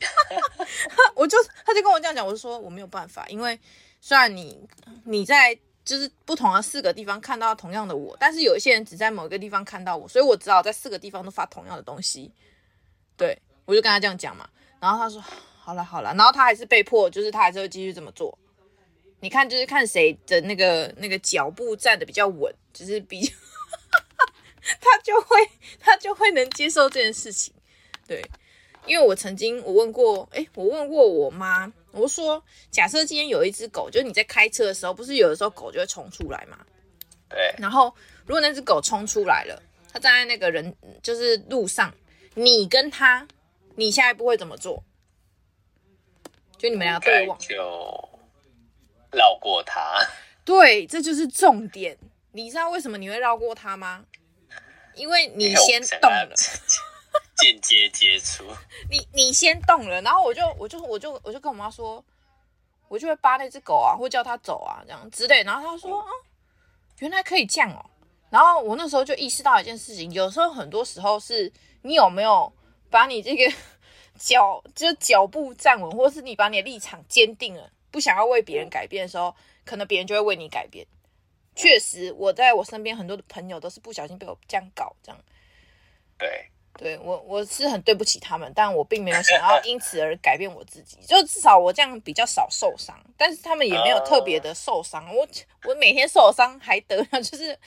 [1.15, 3.59] 我就，他就跟我这样讲，我就说我没有办法，因为
[4.01, 4.67] 虽然你
[5.05, 12.33] 你在就是不同的四个地方看到同样的我，但是有一些人只在某一个地方看到我，所以我只好在四个地方都发同样的东西。
[13.17, 14.49] 对，我就跟他这样讲嘛，
[14.81, 15.23] 然后他说
[15.61, 18.37] 好了好了，然后他还是被迫，就是他还是会继续这么做。
[19.21, 23.33] 你看，就是看谁的那个那个脚步站得比较稳，就是比较
[24.81, 25.37] 他就会
[25.79, 27.53] 他就会能接受这件事情。
[28.07, 28.25] 对，
[28.87, 36.59] 因为我曾经我问过，诶，我问过我妈，我说，假设今天有一只狗，就是你在开车的时候，不是有的时候狗就会冲出来嘛？
[37.29, 37.55] 对。
[37.59, 37.95] 然后
[38.27, 41.95] 如果那只狗冲出来了，它站在那个人就是路上，
[42.35, 43.29] 你跟他，
[43.77, 44.83] 你下一步会怎么做？
[46.57, 47.39] 就你们俩对望。
[49.13, 50.01] 绕过他，
[50.45, 51.97] 对，这就是重点。
[52.33, 54.05] 你知道为什么你会绕过他吗？
[54.95, 56.35] 因为你先动了，
[57.39, 58.45] 间接接触。
[58.91, 62.05] 你你先动了，然后我就我就我就我就跟我妈说，
[62.89, 65.43] 我就会扒那只狗啊，或叫它走啊，这样之类。
[65.43, 66.07] 然后她说，啊，
[66.99, 67.85] 原来可以这样哦。
[68.31, 72.53] 然后我那时候就意识到一件事情，有时候很多时候是你有没有
[72.91, 73.53] 把你这个
[74.19, 77.71] 脚就是脚步站稳，或是你把你的立场坚定了。
[77.91, 80.87] 不想要为别人改变的时候，可能别人就会为你改变。
[81.57, 85.21] 确实，我在我身边很多的朋友都是不小心被我这样搞，这样。
[86.17, 86.47] 对，
[86.79, 90.97] 对我我是很对不起他们，但我并没有想要因此而改变我自己。
[91.07, 95.05] 就至少我这样比较少受伤，但是他们也没有特别的受伤。
[95.15, 95.27] 我
[95.65, 97.59] 我每天受伤还得了， 就是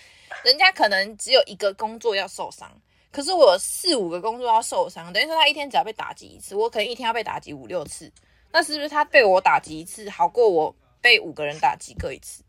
[0.44, 2.72] 人家可能只有一个工作要受伤，
[3.12, 8.12] 可是我有四五个工作要受伤，等于说他一天只要被打击一次，我可能一天要被打击五六次。
[8.54, 12.44] 那是不是他被我打击一次好过我被五个人打击各一次？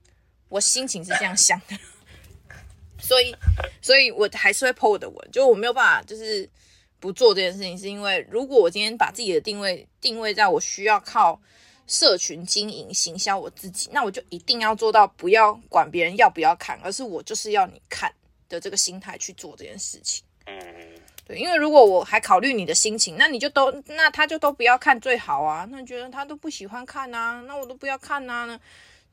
[0.50, 1.76] 我心情是这样想的，
[3.00, 3.34] 所以，
[3.80, 6.48] 所以我还是会 po 我的文，就我没有办法，就是
[7.00, 11.40] 不做这件事情，是因为如果我今天把自己的定位定位在我需要靠
[11.86, 18.14] 社群经营行销我自己，那我就一定要做到不要管别人要不要看，而是我就是要你看
[18.48, 20.22] 的这个心态去做这件事情。
[21.26, 25.66] 对，因为如果我还考虑你的心情，那你就都，那他就都不要看最好啊。
[25.70, 28.44] 那觉得他都不喜欢看啊，那我都不要看啊。
[28.44, 28.60] 那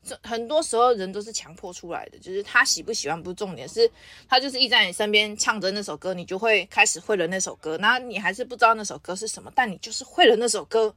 [0.04, 3.90] 这很多时候人都是强迫出来的，就是他喜不喜欢不是重点，是
[4.28, 7.78] 他就是一直在你身边唱着那首歌，你就会开始会了那首歌。
[7.78, 10.94] 那你还是不知道那首歌是什么，但你就是会了那首歌。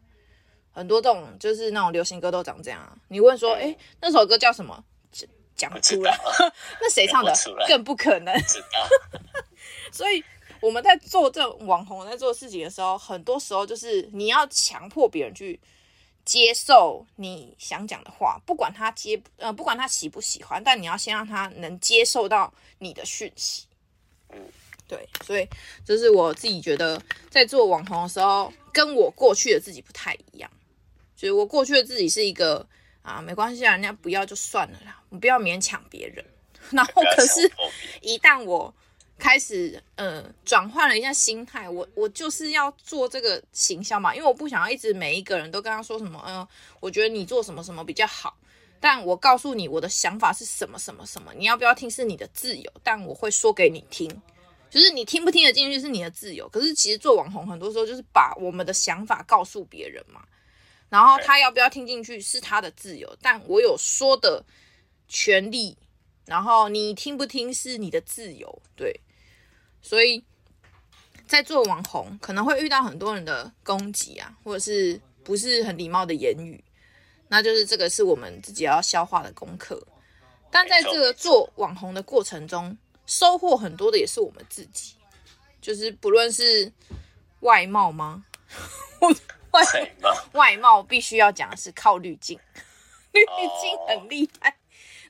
[0.73, 2.91] 很多这种就是那种流行歌都长这样啊。
[3.07, 4.83] 你问说，诶，那首歌叫什么？
[5.55, 6.13] 讲不出来。
[6.81, 7.33] 那谁唱的？
[7.65, 8.35] 更不可能。
[9.93, 10.21] 所以。
[10.65, 15.59] 我们在做这种网红在做事情的时候，很多时候就是你要强迫别人去
[16.25, 23.67] 接受你想讲的话，不管他接呃，不管他喜不喜欢，但你要先让他能接受到你的讯息。
[24.31, 24.39] 嗯，
[24.87, 25.47] 对，所以
[25.85, 26.99] 这是我自己觉得
[27.29, 30.49] 在做网红的时候，跟我过去的自己不太一样。
[31.15, 32.67] 所以我过去的自己是一个
[33.03, 36.25] 啊，没关系啊，人家不要就算了啦，你不要勉强别人。
[36.71, 37.51] 然后可是，
[38.01, 38.73] 一旦我
[39.17, 46.47] 开始，呃，转换了一下心态，我我就是要做这个行销嘛，因为我不想要一直每一个人都跟他说什么，嗯、呃，
[46.81, 48.37] 我觉得你做什么什么比较好，
[48.79, 54.09] 但我告诉你我的想法是什么什么什么，你要不要听是你的自由，但我会说给你听，
[54.69, 56.47] 就是你听不听得进去是你的自由。
[56.49, 60.21] 可是其实做网红很多时候就是把我们的想法告诉别人嘛。
[60.89, 64.43] 然后他要不要听进去是他的自由，但我有说的
[65.07, 65.77] 权利，
[66.25, 68.99] 然后你听不听是你的自由，对。
[69.85, 70.25] 所以
[71.27, 76.63] 在做网红可能会遇到很多人的攻击啊，或者是不是很礼貌的言语，
[77.27, 79.79] 那就是这个是我们自己要消化的功课。
[80.49, 84.95] 但在这个做网红的过程中，收获很多的也是我们自己，
[85.61, 86.73] 就是不论是
[87.41, 88.25] 外貌吗？
[89.51, 89.63] 外
[90.31, 92.39] 外貌必须要讲的是靠滤镜，
[93.13, 93.21] 滤
[93.61, 94.57] 镜很厉害。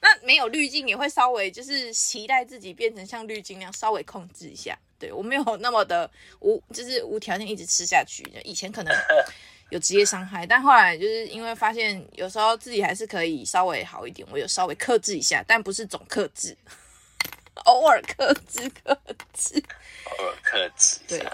[0.05, 4.77] 那没有滤镜也会稍微就是期待自己变成像滤镜那样稍微控制一下。
[4.99, 6.07] 对，我没有 那么的
[6.41, 8.23] 无，就是无条件一直吃下去。
[8.43, 8.95] 以前可能
[9.71, 16.55] 有职业伤害，但后来就是因为发现有时候自己还是可以稍微好一点，我有稍微克制一下，但不是总克制。
[17.65, 18.95] 偶尔克制，克
[19.33, 19.63] 制，
[20.05, 20.99] 偶尔克制。
[21.07, 21.25] 对，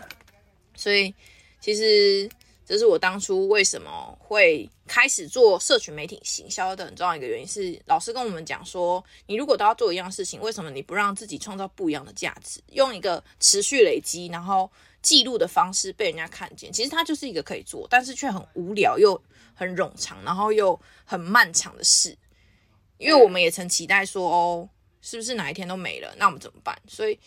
[0.76, 1.14] 所以
[1.60, 2.30] 其实
[2.72, 16.72] 这是我当初为什么会开始做社群媒体行销的很重要一个原因，是老师跟我们讲说，你如果都要做一样事情，为什么你不让自己创造不一样的价值，用一个持续累积，然后记录的方式被人家看见？
[16.72, 19.22] 其实它就是一个可以做，但是却很无聊又
[19.54, 22.18] 很冗长，然后又很漫长的事。
[22.98, 24.70] 因为我们也曾期待说，哦。
[25.04, 26.14] 是不是哪一天都没了？
[26.16, 26.80] 那我们怎么办？
[26.88, 27.20] 所以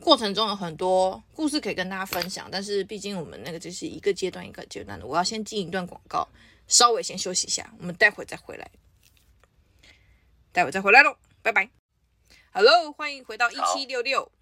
[0.00, 5.06] 过程中有很多故事可以跟大家分享，但是毕竟我们那个就是一个阶段一个阶段的。
[5.06, 6.26] 我要先进一段广告，
[6.66, 8.70] 稍微先休息一下，我们待会再回来，
[10.52, 11.68] 待会再回来喽，拜拜。
[12.52, 14.32] Hello，欢迎回到一七六六，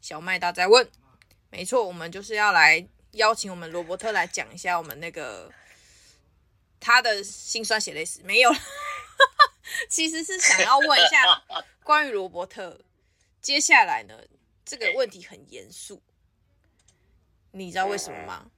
[0.00, 0.88] 小麦大在问，
[1.50, 5.50] 没错，我们就是要来邀请我们罗伯特来讲一下我们那个
[6.78, 8.50] 他的辛酸血泪史，没有。
[9.88, 11.42] 其实是想要问一下
[11.82, 12.78] 关于罗伯特，
[13.40, 14.14] 接下来呢，
[14.72, 16.00] 这个问题很严肃，
[17.50, 18.50] 你知道为什么吗？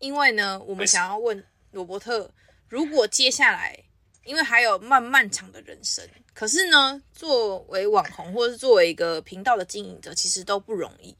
[0.00, 2.30] 因为呢，我们想要问罗伯特，
[2.68, 3.84] 如果接下来，
[4.24, 11.16] 因为还有漫漫长的人生，可是呢，作为网红或者是作为一个频道的经营者，其实都不容易。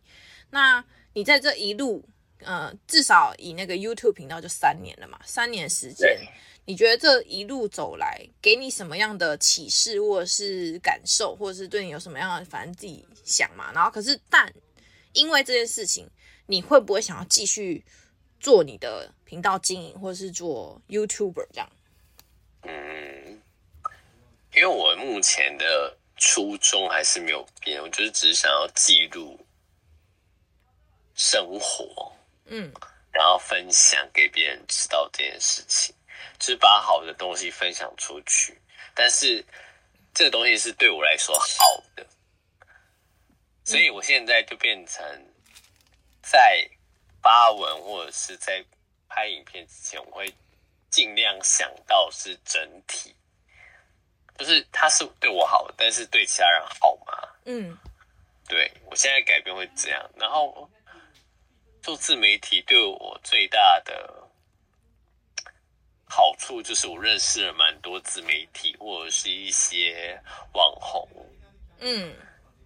[0.51, 2.07] 那你在这一路，
[2.41, 6.29] 呃，至少以那个 YouTube 频道就三年了嘛，三年时间。
[6.69, 13.73] 你觉得这一路走来，给你什么样的启示，或者是感受，或者是对你有什么样的，反正自己想嘛。
[13.73, 14.53] 然后，可是，但
[15.15, 16.11] 因为这件事情，
[16.45, 17.87] 你会不会想要继续
[18.39, 21.73] 做你的频道经营，或者是做 YouTuber 这样？
[22.65, 23.41] 嗯，
[24.55, 29.41] 因为我目前的初衷还是没有变，我就是只是想要记录
[31.15, 32.13] 生活，
[32.45, 32.71] 嗯，
[33.11, 35.95] 然后分享给别人知道这件事情。
[36.39, 38.61] 就是把好的东西分享出去，
[38.95, 39.45] 但是
[40.15, 42.07] 这个东西是对我来说好的，
[43.65, 45.05] 所以我现在就变成
[46.23, 46.69] 在
[47.23, 48.65] 发文或者是在
[49.09, 50.33] 拍影片之前，我会
[50.91, 53.15] 尽量想到是整体，
[54.39, 57.29] 就是它是对我好，但是对其他人好吗？
[57.45, 57.77] 嗯，
[58.47, 60.71] 对，我现在改变会这样，然后
[61.83, 64.28] 做自媒体对我最大的。
[66.09, 70.19] 好处就是我认识了蛮多自媒体或者是一些
[70.55, 71.07] 网红，
[71.81, 72.15] 嗯，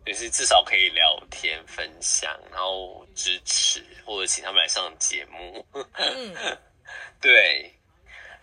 [0.07, 6.35] 就是至少可以聊天分享，然后支持或者请他们来上节目，嗯，
[7.21, 7.75] 对，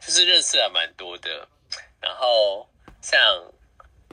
[0.01, 1.47] 就是认识了蛮多的。
[2.01, 2.69] 然后
[3.01, 3.19] 像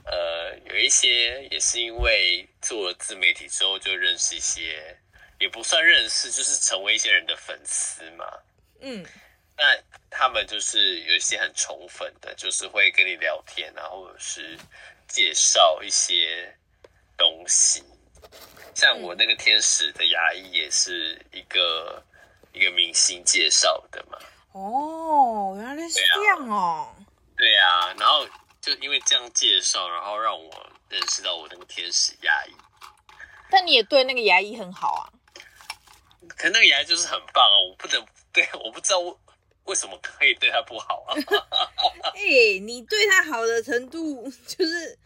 [0.05, 4.96] 呃有一些也是因为做了自媒体之后就认识一些，
[5.40, 8.25] 也不算认识，就是成为一些人的粉丝嘛，
[8.81, 9.05] 嗯。
[9.58, 9.64] 那
[10.10, 14.58] 他们就是有一些很宠粉的，就是会跟你聊天啊，或者是
[15.08, 16.54] 介绍一些
[17.16, 17.82] 东西。
[18.74, 22.04] 像我那个天使的牙医也是一个
[22.52, 24.18] 一个明星介绍的嘛。
[24.52, 26.94] 哦，原来是这样哦。
[27.34, 28.26] 对啊，然后
[28.60, 32.52] 就因为这样介绍，然后让我认识到我那个天使牙医。
[33.50, 35.08] 但你也对那个牙医很好啊。
[36.28, 39.18] 可那个牙医就是很棒啊，我不能对，我不知道我。
[39.66, 41.14] 为什么可以对他不好啊？
[42.14, 44.99] 哎、欸，你对他好的程度， 就是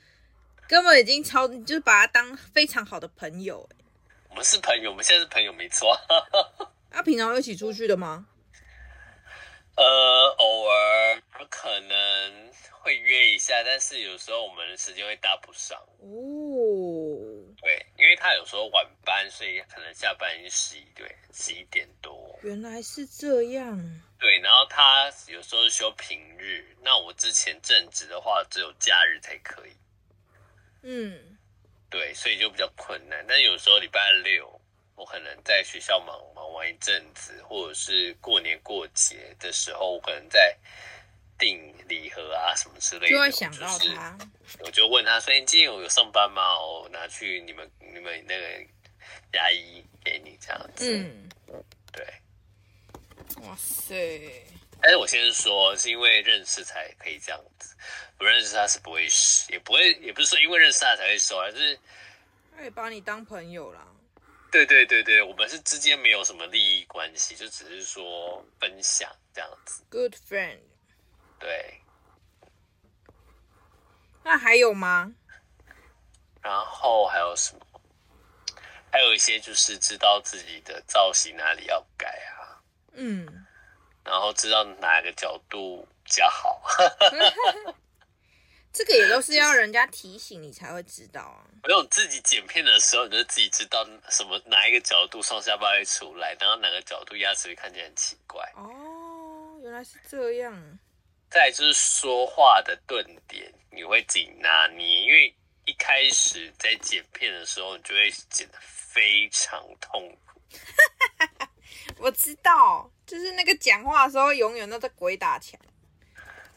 [0.68, 3.68] 根本已经超，就是把他当非常好的朋友。
[4.28, 5.98] 我们是朋友，我们现在是朋友，没错。
[6.90, 8.26] 他 平常一起出去的吗？
[9.76, 15.78] 呃，偶尔可能会约一下，但是有时候我们的时间会搭不上。
[16.00, 16.06] 哦，
[17.62, 22.38] 对，因为他有时候晚班，所以可能下班已经十一对十一点多。
[22.42, 24.02] 原来是这样。
[24.20, 29.72] 对，然后他有时候休平日，那我之前正职的话，只有假日才可以。
[30.82, 31.38] 嗯，
[31.88, 33.24] 对，所以就比较困难。
[33.26, 34.60] 但有时候礼拜六
[34.94, 40.54] 我可能在学校忙忙完一阵子，或者是过年过节的时候，我可能在
[41.38, 44.18] 订礼盒啊什么之类的，就会想到他。
[44.58, 46.60] 我就问他说：“你今天有有上班吗？
[46.60, 48.66] 我拿去你们你们那个
[49.32, 51.39] 牙医给你这样子。”嗯，对。
[53.42, 54.44] 哇塞！
[54.82, 57.76] 但是我先说，是因为认识才可以这样子，
[58.16, 59.06] 不认识他是不会，
[59.48, 61.78] 也不会，也不是说因为认识他才会收，而是。
[62.56, 63.86] 他也把你当朋友啦。
[64.50, 69.82] 对对对对，我们是之间没有什么利益关系，就只是说分享这样子。
[69.90, 70.58] Good friend。
[71.38, 71.80] 对。
[74.22, 75.12] 那还有吗？
[76.42, 77.60] 然后还有什么？
[78.90, 82.39] 还有一些就是知道自己的造型哪里要改啊。
[82.92, 83.46] 嗯。
[84.04, 86.62] 然后知道哪个角度比较好。
[88.72, 91.44] 这个也都是要人家提醒你才会知道啊。
[91.64, 98.40] 没有自己剪片的时候，你就自己知道什么哪一个角度上下巴会出来，然后哪个角度牙齿会看起来很奇怪。
[98.54, 100.78] 哦，原来是这样。
[101.28, 105.34] 再来就是说话的顿点，你会自己拿捏，因为
[105.64, 110.40] 一开始在剪片的时候，你就会剪得非常痛苦。
[112.00, 115.60] 我知道，就是那个讲话的时候，永远都在鬼打墙。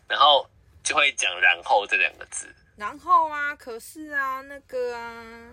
[0.07, 0.49] 然后。
[0.83, 5.49] 就会讲“然后”这两个字，然后啊，可是啊，那个啊，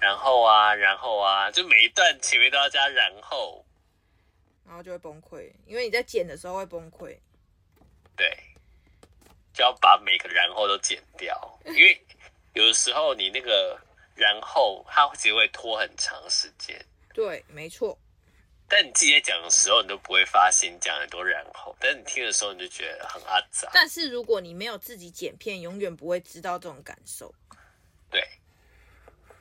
[0.00, 3.62] 然后啊，然后啊，就每一段前面都要加“然后”，
[4.64, 7.18] 然后就会崩溃，因为你在剪的时候会崩溃。
[8.16, 8.34] 对，
[9.52, 12.02] 就要把每个“然后”都剪掉，因为
[12.54, 13.78] 有的时候你那个
[14.16, 16.82] “然后”它其实会拖很长时间。
[17.12, 17.98] 对，没错。
[18.74, 23.70] 但你自己在讲的时候，你都不会发现讲很多然后，但你听的时候，你就觉得很阿杂。
[23.74, 27.34] 但是如果你没有自己剪片，永远不会知道这种感受。
[28.10, 28.26] 对，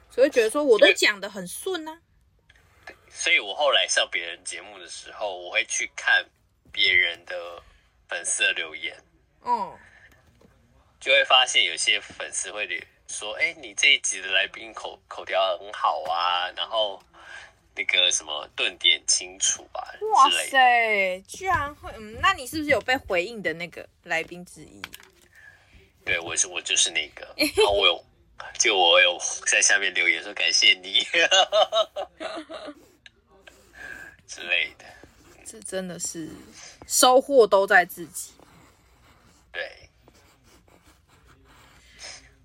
[0.09, 2.01] 所以觉得说我都讲的很顺呢、啊。
[2.85, 6.25] 对，所以我后来上别人节目的时候，我会去看
[6.69, 7.63] 别人的
[8.09, 9.01] 粉丝的留言，
[9.45, 9.79] 嗯，
[10.99, 12.67] 就会发现有些粉丝会
[13.07, 17.01] 说：“哎，你这一集的来宾口口条很好啊。”然后。
[17.73, 19.81] 那个什么顿点清楚啊，
[20.13, 24.81] 哇塞，居然会嗯，那你是不是有被回应的那个来宾之一？
[26.03, 28.03] 对，我是我就是那个，然后我有
[28.59, 29.17] 就我有
[29.47, 31.01] 在下面留言说感谢你
[34.27, 34.85] 之类的，
[35.45, 36.29] 这真的是
[36.87, 38.33] 收获都在自己。
[39.53, 39.89] 对，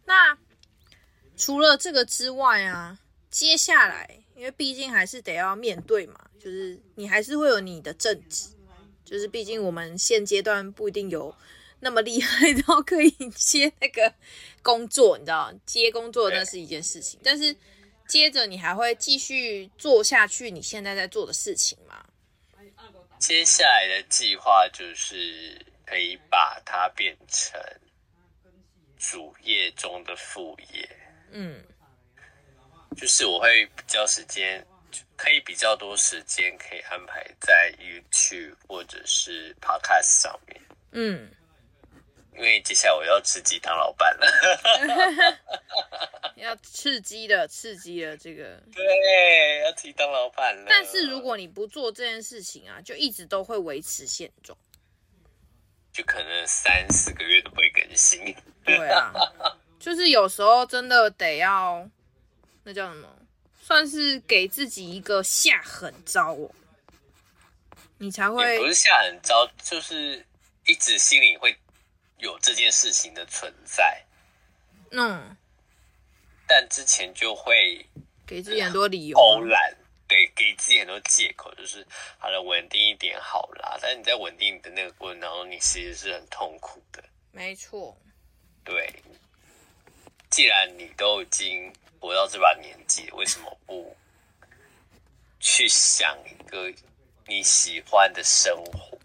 [0.04, 0.38] 那
[1.36, 4.20] 除了这个之外啊，接下来。
[4.36, 8.50] 因为毕竟还是得要面对嘛，就是你还是会有你的正职，
[9.04, 11.34] 就是毕竟我们现阶段不一定有
[11.80, 14.12] 那么厉害 到可以接那个
[14.62, 17.56] 工作，你知道，接工作那是一件事情，但是
[18.06, 22.04] 接着你还会继续做下去你现在在做的事情吗？
[23.18, 27.58] 接下来的计划就是可以把它变成
[28.98, 30.88] 主业中的副业，
[31.30, 31.64] 嗯。
[32.96, 34.66] 就是我会比较时间，
[35.16, 40.60] 可以比较多时间可以安排在 YouTube 或者是 Podcast 上面。
[40.92, 41.30] 嗯，
[42.34, 44.26] 因为接下来我要刺激当老板了。
[46.36, 48.62] 要刺激的，刺激的这个。
[48.74, 50.66] 对，要自己当老板了。
[50.68, 54.56] 但是如果你不做这件事情啊，就一直都会维持现状，
[55.92, 58.34] 就可能三四个月都不会更新。
[58.64, 59.12] 对啊，
[59.80, 61.86] 就是有时候真的得要。
[62.66, 63.08] 那叫什么？
[63.62, 66.50] 算是给自己一个下狠招哦，
[67.98, 70.26] 你才会不是下狠招，就是
[70.66, 71.56] 一直心里会
[72.18, 74.02] 有这件事情的存在。
[74.90, 75.36] 嗯，
[76.48, 77.86] 但之前就会
[78.26, 79.76] 给自己很多理由，偷懒，
[80.08, 81.86] 对，给自己很多借口，就是
[82.18, 83.78] 好了，稳定一点好啦。
[83.80, 87.04] 但是你在稳定的那个过程当中，你其实是很痛苦的。
[87.30, 87.96] 没错，
[88.64, 88.92] 对，
[90.30, 91.72] 既然你都已经。
[92.00, 93.96] 活到这把年纪，为什么不
[95.40, 96.72] 去想一个
[97.26, 98.98] 你喜欢的生活，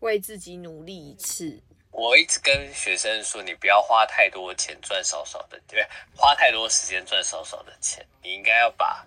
[0.00, 1.60] 为自己努力一次？
[1.90, 5.84] 我一直跟学生说，你不要花太多钱赚少少的，对，
[6.14, 8.06] 花太多时间赚少少的钱。
[8.22, 9.04] 你应该要把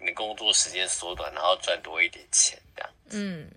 [0.00, 3.18] 你的工作时间缩短，然后赚多一点钱，这样子。
[3.18, 3.48] 嗯，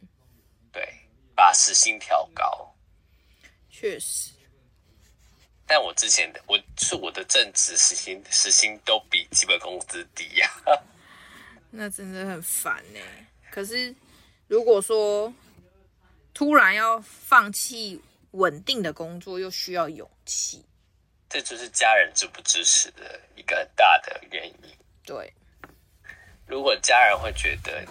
[0.72, 0.94] 对，
[1.36, 2.76] 把时薪调高。
[3.72, 4.32] 确实。
[5.72, 10.52] 但我之前的我是我的正职时薪时薪都比基本工资低呀，
[11.70, 13.00] 那真的很烦呢。
[13.52, 13.94] 可是
[14.48, 15.32] 如果说
[16.34, 18.02] 突然要放弃
[18.32, 20.66] 稳定的工作，又需要勇气，
[21.30, 24.76] 这就是家人支不支持的一个很大的原因。
[25.06, 25.32] 对，
[26.48, 27.86] 如果家人会觉得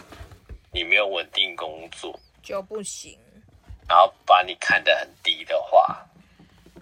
[0.73, 3.17] 你没有稳定工作就不行，
[3.89, 6.05] 然后把你看得很低的话，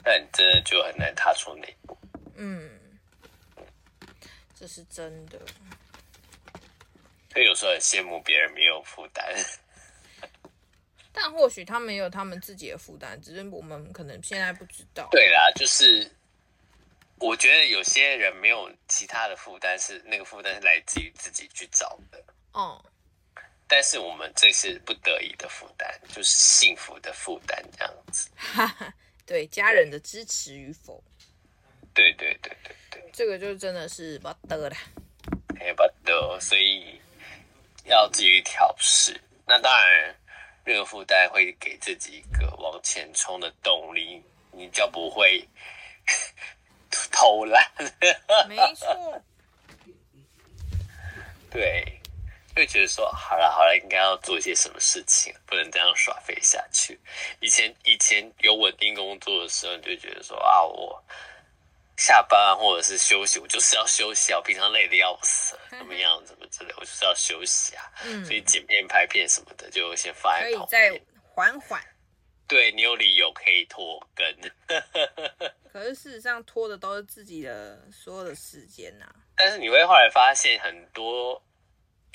[0.07, 1.98] 那你真的就很难踏出那一步。
[2.36, 2.70] 嗯，
[4.54, 5.36] 这是真的。
[7.32, 9.26] 所以有时候很羡慕别人没有负担，
[11.12, 15.09] 但或许他们也有他们自己的负担，只是我们可能现在不知道。
[15.11, 16.09] 对啦，就是
[17.18, 22.24] 我觉得有些人没有其他的负担，是那个负担是来自于自己去找的。
[22.52, 22.82] 哦，
[23.66, 28.30] 但是我们这是不得已的负担，就是幸福的负担这样子。
[29.27, 31.03] 对家人的支持与否，
[31.93, 34.77] 对对对对对，这个就真的是不得了，
[35.61, 37.01] 哎不得，所以。
[37.89, 39.12] 要自己调试，
[39.47, 40.12] 那当然，
[40.64, 44.20] 这个负担会给自己一个往前冲的动力，
[44.51, 45.49] 你就不会
[47.12, 47.64] 偷懒。
[48.51, 49.22] 没错，
[51.49, 51.95] 对，
[52.57, 56.98] 会觉得说，好了好了，应该要做一些什么事情，不能这样耍废下去。
[57.40, 61.00] 以前以前有稳定工作的时候，你就觉得说啊，我。
[61.98, 64.36] 下班或者是休息，我就是要休息啊！
[64.36, 67.90] 我平常累的要死，怎么样，怎么之类，我就是要休息啊。
[68.04, 71.82] 嗯，所以剪片、拍片什么的，就先放在旁边，可以再缓缓。
[72.46, 74.26] 对，你有理由可以拖更。
[75.72, 79.16] 可是事实上，拖的都是自己的所有的时间呐、啊。
[79.34, 81.42] 但是你会后来发现，很多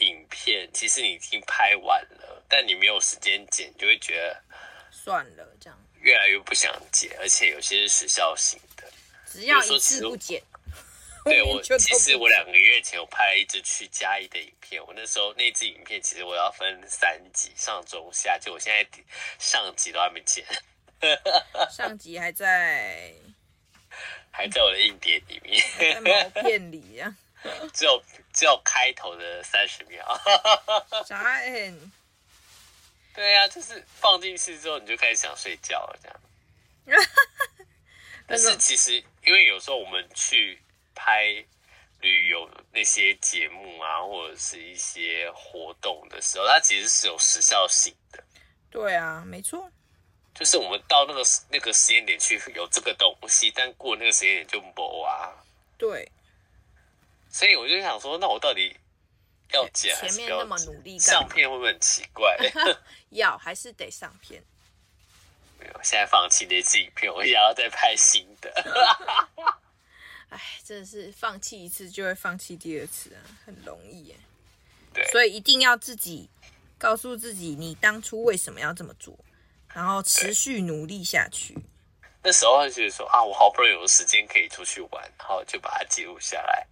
[0.02, 4.44] 影片其实你已经拍完了，但你没有时间剪，就会觉得
[4.92, 5.80] 算了，这样。
[6.02, 8.92] 越来越不想剪，而且有些是时效性的。
[9.26, 10.42] 只要一次不剪，
[11.24, 19.04] 对我其实我两个月前我拍了一支去嘉义的影片，我那时候那支影片其实我要分三集上中下，就我现在
[19.38, 20.44] 上集都还没剪，
[21.70, 23.14] 上集还在
[24.32, 27.16] 还在我的硬碟里面，在毛片里呀，
[27.74, 28.02] 只有
[28.34, 30.06] 只有开头的三十秒，
[31.06, 31.92] 啥嗯？
[33.14, 36.20] 对呀、啊，就是放进去之后你就开始想睡觉了，这样。
[38.26, 40.58] 但是其实，因为有时候我们去
[40.96, 41.44] 拍
[42.00, 48.24] 旅游那些节目啊，或者是一些活动的时候，它其实是有时效性的。
[48.70, 49.70] 对啊，没错。
[50.34, 55.36] 就是我们到那个那个时间点去有这个东西，但过那个时间点就没啊。
[55.78, 56.10] 对。
[57.32, 58.76] 所以我就想说，那我到底
[59.54, 59.96] 要剪？
[59.96, 62.36] 前面那么努力，上片会不会很奇怪？
[63.10, 64.44] 要还是得上片。
[65.60, 68.52] 没有现在放弃那支影片，我也要再拍新的。
[70.30, 74.16] 哎，真的是放弃一次就会放弃第二次啊，很容易耶。
[74.94, 76.30] 对，所以一定要自己
[76.78, 79.18] 告诉自己，你当初为什么要这么做，
[79.74, 81.58] 然后持续努力下去。
[82.24, 86.66] 那时候就觉得说啊，我好不容易有时间可以出去玩，然后就把它记录下来。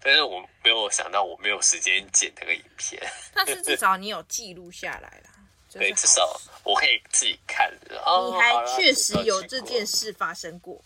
[0.00, 3.02] 但是我没有想到我没有时间剪那个影片。
[3.34, 5.30] 但是至少你有记录下来了。
[5.72, 7.68] 对，至少我可以自己看。
[8.06, 10.80] 哦、你还确实有这件事发生过。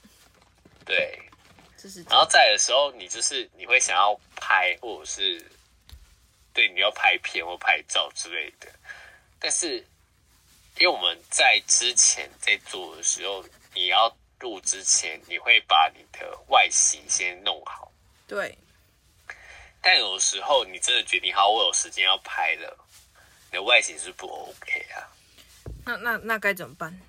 [0.87, 1.21] 对，
[1.77, 2.03] 这是。
[2.05, 5.45] 然后在的时候，你就是你会想要拍，或者是
[6.55, 8.67] 对你要拍片或拍照之类的。
[9.39, 9.77] 但是，
[10.79, 13.45] 因为我们在之前在做的时候，
[13.79, 17.93] 你要录之前，你会把你的外形先弄好。
[18.27, 18.59] 对。
[19.81, 22.77] 但有时候你真的决定好，我有时间要拍了。
[23.51, 25.07] 你的外形是不 OK 啊？
[25.87, 27.01] 那那那该怎么办？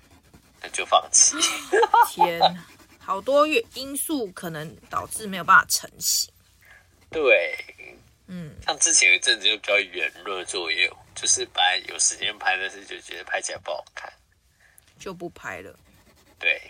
[0.62, 1.36] 那就放弃。
[2.08, 2.64] 天呐，
[3.00, 3.44] 好多
[3.74, 6.32] 因素可能导致没有办法成型。
[7.10, 7.56] 对，
[8.28, 14.10] 嗯，像之前有一阵子就比较圆润作业，就是本来有时间拍，但是就觉得拍起来不好看，
[15.00, 15.76] 就不拍了。
[16.40, 16.60] 对，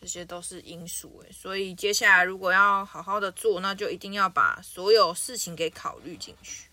[0.00, 6.68] 这些都是因素哎，所以接下来如果要好好的做，那就一定要把所有事情给考虑进去。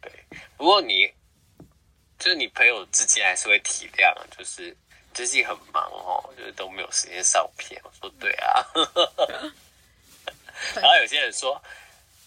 [0.00, 0.10] 对，
[0.56, 1.12] 不过你
[2.18, 4.76] 就是你朋友之间还是会体谅，就是
[5.12, 7.80] 最近很忙哦，就是都没有时间上片。
[7.84, 8.66] 我说对啊，
[10.74, 11.62] 然后有些人说，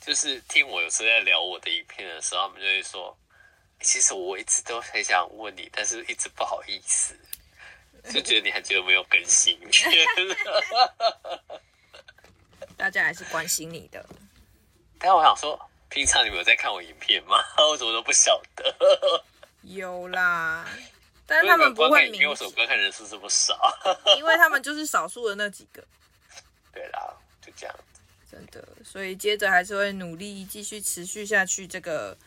[0.02, 3.18] 就是听我有时候在聊我的影片的时候，他们就会说，
[3.82, 7.18] 其实我一直都很想问你，但是一直不好意思，
[8.14, 9.60] 就觉得你还觉得没有更新。
[12.78, 14.06] 大家还是关心你的，
[15.00, 15.60] 但我想说。
[15.88, 17.38] 平常你们有在看我影片吗？
[17.70, 19.24] 我怎么都不晓得。
[19.62, 20.68] 有啦，
[21.26, 22.28] 但是他们不会明。
[22.28, 23.58] 我什么观看人数这么少？
[24.18, 25.82] 因为他们就是少数的那几个。
[26.74, 28.02] 对啦，就这样子。
[28.30, 32.18] 真的，所以接着还是会努力继续持续下去这个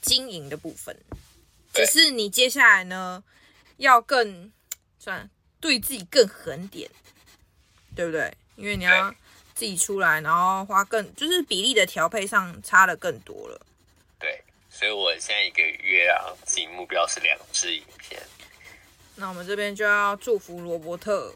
[0.00, 0.96] 经营的部分。
[1.74, 3.24] 只是你接下来呢，
[3.78, 4.52] 要更
[4.98, 6.88] 算对自己更狠点，
[7.96, 8.32] 对不对？
[8.54, 9.12] 因为你要。
[9.54, 13.60] 自己出来，然后花更就是比例的调配上差的更多了。
[14.16, 18.22] 对，所以我现在一个月啊，自己目标是两支影片。
[19.16, 21.34] 那我们这边就要祝福罗伯特，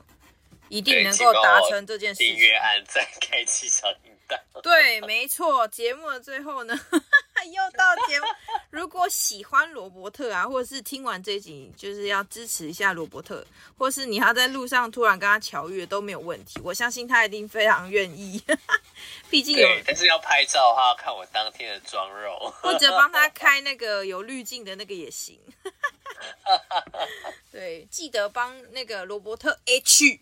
[0.68, 2.28] 一定能够达成这件事情。
[2.28, 4.60] 订阅、按赞、开启小铃铛。
[4.62, 5.66] 对，没错。
[5.68, 8.26] 节目的最后呢，又到节目。
[8.70, 13.44] 如果喜欢罗伯特啊，或者是听完这集，就是要支持一下罗伯特，
[13.76, 16.60] 或是你要在路上突然跟他巧遇都没有问题。
[16.62, 18.42] 我相信他一定非常愿意。
[19.28, 25.38] 毕竟有，但是要拍照的话，要看我当天的妆容，或者帮他开那个有滤镜的那个也行。
[27.50, 30.20] 对，记得帮那个罗伯特 H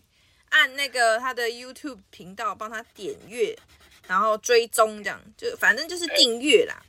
[0.49, 3.57] 按那个他的 YouTube 频道，帮他点阅，
[4.11, 6.83] 然后追踪，这样就反正就是订阅啦。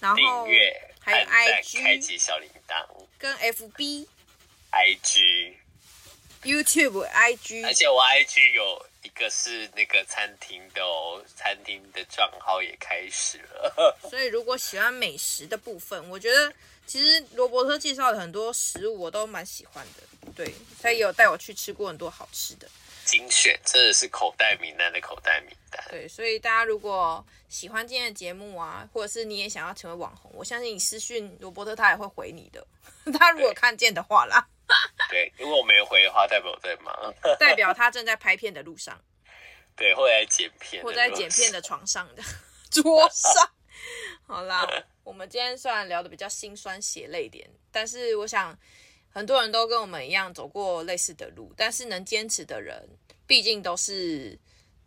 [0.00, 2.82] 然后订阅还有 IG 开启小铃铛，
[3.18, 4.06] 跟 FB、
[4.72, 5.54] IG、
[6.42, 13.98] YouTube、IG，而且我 IG 有一个是那个餐厅的哦，餐厅的账号也开始了。
[14.08, 16.50] 所以如果喜欢美食的部分，我觉得。
[16.84, 20.52] 其实罗伯特介绍的很多食物我都蛮喜欢的，对，
[20.82, 22.68] 他也有带我去吃过很多好吃的，
[23.04, 25.84] 精选，真的是口袋名单的口袋名单。
[25.90, 32.66] 对，所以大家如果喜欢今天的节目啊，或者是你也想要成为网红，我相信你私讯罗伯特他也会回你的，
[33.18, 34.48] 他如果看见的话啦。
[35.10, 38.98] 对，如果我没回的话，代表我在忙， 代表他正在拍片的路上，
[39.76, 42.22] 对，或在剪片，或在剪片的床上的
[42.70, 43.50] 桌上。
[44.26, 44.66] 好啦，
[45.04, 48.56] 我们今天虽然聊的比较心酸血泪点，但是我想
[49.12, 52.88] 很多人都跟我们一样走过类似的路，但是能坚持的人，
[53.26, 54.38] 毕竟都是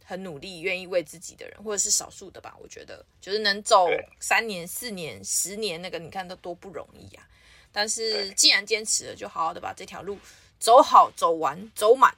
[0.03, 2.55] 很努力、愿意为自己的人，或者是少数的吧。
[2.59, 3.88] 我觉得，就是能走
[4.19, 7.28] 三年、四年、十年，那个你看都多不容易啊。
[7.71, 10.17] 但是既然坚持了，就好好的把这条路
[10.59, 12.15] 走好、走完、走满。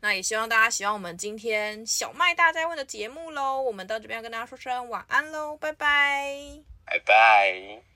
[0.00, 3.60] 那也希望大家喜欢我们今天小麦大在问的节目喽。
[3.60, 7.88] 我们到这边要跟大家说声晚安喽，拜拜，拜拜。